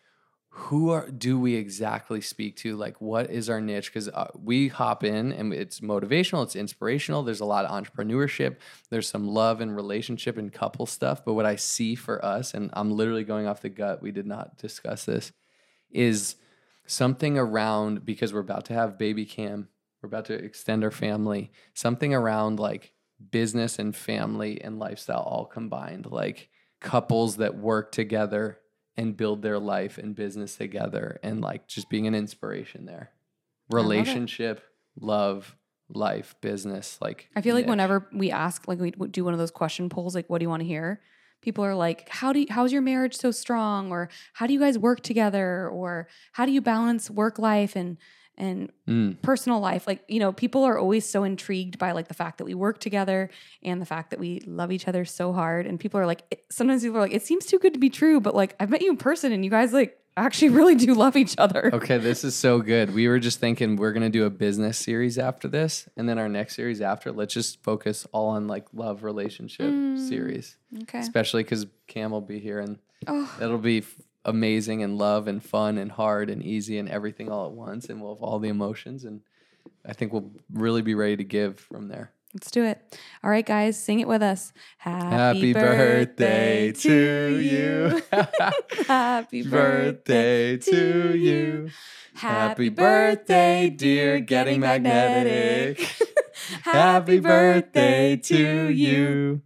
who 0.54 0.90
are 0.90 1.10
do 1.10 1.40
we 1.40 1.56
exactly 1.56 2.20
speak 2.20 2.58
to? 2.58 2.76
Like 2.76 3.00
what 3.00 3.32
is 3.32 3.50
our 3.50 3.62
niche 3.62 3.94
cuz 3.94 4.10
uh, 4.10 4.28
we 4.36 4.68
hop 4.68 5.04
in 5.04 5.32
and 5.32 5.54
it's 5.54 5.80
motivational, 5.80 6.44
it's 6.44 6.58
inspirational. 6.58 7.24
There's 7.24 7.40
a 7.40 7.46
lot 7.46 7.66
of 7.66 7.72
entrepreneurship, 7.72 8.58
there's 8.90 9.08
some 9.08 9.28
love 9.28 9.62
and 9.62 9.74
relationship 9.74 10.38
and 10.38 10.52
couple 10.52 10.86
stuff, 10.86 11.24
but 11.24 11.36
what 11.36 11.46
I 11.46 11.56
see 11.56 11.96
for 11.96 12.24
us 12.24 12.54
and 12.54 12.70
I'm 12.74 12.92
literally 12.92 13.24
going 13.24 13.48
off 13.48 13.62
the 13.62 13.70
gut, 13.70 14.02
we 14.02 14.12
did 14.12 14.28
not 14.28 14.58
discuss 14.58 15.06
this 15.06 15.32
is 15.90 16.36
something 16.86 17.38
around 17.38 18.06
because 18.06 18.34
we're 18.34 18.40
about 18.42 18.66
to 18.66 18.74
have 18.74 18.98
baby 18.98 19.26
cam, 19.26 19.70
we're 20.02 20.08
about 20.08 20.26
to 20.26 20.34
extend 20.34 20.84
our 20.84 20.92
family, 20.92 21.52
something 21.74 22.14
around 22.14 22.60
like 22.60 22.92
business 23.30 23.80
and 23.80 23.96
family 23.96 24.62
and 24.62 24.80
lifestyle 24.80 25.22
all 25.22 25.46
combined, 25.46 26.08
like 26.08 26.50
couples 26.82 27.38
that 27.38 27.56
work 27.56 27.92
together 27.92 28.58
and 28.98 29.16
build 29.16 29.42
their 29.42 29.60
life 29.60 29.98
and 29.98 30.16
business 30.16 30.56
together 30.56 31.20
and 31.24 31.42
like 31.42 31.68
just 31.68 31.90
being 31.90 32.08
an 32.08 32.16
inspiration 32.16 32.86
there. 32.86 33.12
Relationship, 33.70 34.62
love, 35.00 35.56
life, 35.90 36.36
business, 36.42 36.98
like 37.02 37.30
I 37.36 37.42
feel 37.42 37.56
like 37.56 37.66
niche. 37.66 37.70
whenever 37.70 38.08
we 38.14 38.32
ask, 38.32 38.68
like 38.68 38.80
we 38.80 38.92
do 38.92 39.24
one 39.24 39.34
of 39.34 39.40
those 39.40 39.52
question 39.52 39.90
polls, 39.90 40.16
like, 40.16 40.30
what 40.30 40.40
do 40.40 40.44
you 40.44 40.50
want 40.50 40.62
to 40.62 40.68
hear? 40.68 41.02
People 41.42 41.66
are 41.66 41.76
like, 41.76 42.08
how 42.10 42.34
do 42.34 42.42
you, 42.42 42.48
how's 42.50 42.72
your 42.72 42.82
marriage 42.82 43.16
so 43.16 43.32
strong? 43.32 43.92
Or 43.92 44.10
how 44.34 44.46
do 44.46 44.54
you 44.54 44.60
guys 44.60 44.78
work 44.78 45.02
together? 45.02 45.68
Or 45.70 46.08
how 46.34 46.46
do 46.46 46.52
you 46.52 46.62
balance 46.62 47.10
work 47.10 47.40
life 47.40 47.76
and, 47.76 47.98
and 48.42 48.72
Mm, 48.88 49.22
personal 49.22 49.60
life? 49.62 49.88
Like, 49.88 50.04
you 50.10 50.20
know, 50.20 50.34
people 50.34 50.64
are 50.66 50.78
always 50.78 51.08
so 51.08 51.24
intrigued 51.24 51.78
by 51.80 51.94
like 51.94 52.10
the 52.10 52.14
fact 52.14 52.40
that 52.40 52.46
we 52.46 52.54
work 52.54 52.80
together 52.80 53.30
and 53.64 53.82
the 53.82 53.86
fact 53.86 54.10
that 54.10 54.20
we 54.20 54.42
love 54.46 54.70
each 54.72 54.88
other 54.88 55.06
so 55.06 55.32
hard. 55.32 55.66
And 55.66 55.80
people 55.80 55.98
are 56.02 56.06
like, 56.06 56.24
it- 56.32 56.44
sometimes 56.52 56.82
people 56.84 56.98
are 56.98 57.02
like, 57.02 57.14
it 57.14 57.22
seems 57.24 57.46
too 57.46 57.58
good 57.60 57.74
to 57.74 57.80
be 57.80 57.90
true, 57.90 58.20
but 58.20 58.36
like, 58.36 58.56
I've 58.60 58.70
met 58.70 58.82
you 58.82 58.90
in 58.90 58.98
person 58.98 59.32
and 59.32 59.46
you 59.46 59.52
guys 59.52 59.72
like 59.72 59.98
actually 60.18 60.50
really 60.60 60.76
do 60.76 60.94
love 60.94 61.16
each 61.16 61.36
other. 61.38 61.70
Okay, 61.74 61.98
this 62.00 62.26
is 62.26 62.36
so 62.36 62.60
good. 62.60 62.94
We 62.94 63.08
were 63.08 63.20
just 63.20 63.40
thinking 63.40 63.78
we're 63.78 63.94
gonna 63.94 64.10
do 64.10 64.26
a 64.26 64.30
business 64.30 64.78
series 64.78 65.18
after 65.18 65.48
this, 65.48 65.88
and 65.96 66.10
then 66.10 66.20
our 66.20 66.28
next 66.28 66.56
series 66.58 66.82
after, 66.82 67.14
let's 67.14 67.34
just 67.34 67.64
focus 67.64 68.06
all 68.12 68.28
on 68.30 68.48
like 68.48 68.66
love 68.74 69.04
relationship 69.04 69.74
Mm. 69.74 69.98
series, 69.98 70.58
Okay. 70.84 71.00
especially 71.00 71.44
because 71.44 71.66
Cam 71.88 72.12
will 72.12 72.20
be 72.20 72.40
here, 72.40 72.60
and 72.60 72.78
Oh, 73.08 73.32
it'll 73.42 73.58
be 73.58 73.84
amazing 74.26 74.84
and 74.84 74.98
love 74.98 75.28
and 75.28 75.44
fun 75.44 75.78
and 75.78 75.92
hard 75.92 76.30
and 76.30 76.44
easy 76.44 76.78
and 76.78 76.88
everything 76.90 77.30
all 77.32 77.48
at 77.48 77.54
once, 77.54 77.90
and 77.90 78.02
we'll 78.02 78.16
have 78.16 78.24
all 78.24 78.40
the 78.40 78.50
emotions, 78.50 79.04
and 79.06 79.22
I 79.86 79.94
think 79.94 80.14
we'll 80.14 80.32
really 80.52 80.82
be 80.82 80.96
ready 80.96 81.18
to 81.18 81.24
give 81.24 81.60
from 81.60 81.88
there. 81.88 82.12
let's 82.34 82.52
do 82.52 82.64
it. 82.64 82.98
All 83.24 83.30
right, 83.30 83.46
guys, 83.46 83.78
sing 83.82 84.00
it 84.00 84.08
with 84.08 84.22
us. 84.22 84.54
Happy 84.78 85.54
birthday 85.54 86.72
to 86.72 87.38
you. 87.38 88.02
Happy 88.88 89.44
birthday 89.44 90.58
to 90.58 91.18
you. 91.18 91.70
Happy 92.14 92.70
birthday, 92.70 93.70
dear 93.70 94.20
Getting 94.20 94.60
Magnetic. 94.60 95.80
Happy 96.64 97.20
birthday 97.20 98.18
to 98.18 98.70
you. 98.70 99.42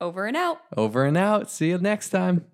Over 0.00 0.26
and 0.26 0.36
out. 0.36 0.58
Over 0.76 1.04
and 1.04 1.16
out. 1.16 1.50
See 1.50 1.68
you 1.68 1.78
next 1.78 2.10
time. 2.10 2.44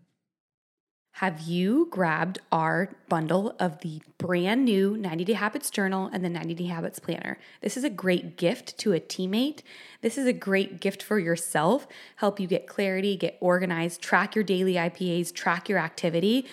Have 1.21 1.43
you 1.43 1.87
grabbed 1.91 2.39
our 2.51 2.89
bundle 3.11 3.55
of 3.61 3.81
the 3.81 4.01
brand 4.17 4.65
new 4.65 4.97
90 4.97 5.27
Day 5.27 5.33
Habits 5.35 5.69
Journal 5.69 6.09
and 6.15 6.25
the 6.25 6.31
90 6.31 6.55
Day 6.55 6.65
Habits 6.65 6.99
Planner? 6.99 7.37
This 7.61 7.77
is 7.77 7.85
a 7.85 7.91
great 7.91 8.39
gift 8.39 8.79
to 8.79 8.95
a 8.95 9.01
teammate. 9.01 9.61
This 10.01 10.17
is 10.17 10.27
a 10.27 10.33
great 10.33 10.81
gift 10.81 11.03
for 11.03 11.19
yourself. 11.19 11.87
Help 12.17 12.41
you 12.41 12.47
get 12.47 12.67
clarity, 12.67 13.19
get 13.19 13.37
organized, 13.39 14.01
track 14.01 14.35
your 14.35 14.45
daily 14.45 14.77
IPAs, 14.77 15.31
track 15.35 15.69
your 15.69 15.79
activity. 15.79 16.47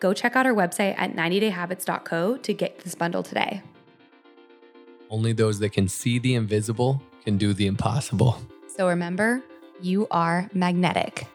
Go 0.00 0.12
check 0.12 0.36
out 0.36 0.44
our 0.44 0.52
website 0.52 0.96
at 0.98 1.16
90dayhabits.co 1.16 2.36
to 2.36 2.52
get 2.52 2.80
this 2.80 2.94
bundle 2.94 3.22
today. 3.22 3.62
Only 5.08 5.32
those 5.32 5.60
that 5.60 5.70
can 5.70 5.88
see 5.88 6.18
the 6.18 6.34
invisible 6.34 7.00
can 7.24 7.38
do 7.38 7.54
the 7.54 7.66
impossible. 7.66 8.36
So 8.66 8.86
remember, 8.86 9.42
you 9.80 10.08
are 10.10 10.50
magnetic. 10.52 11.26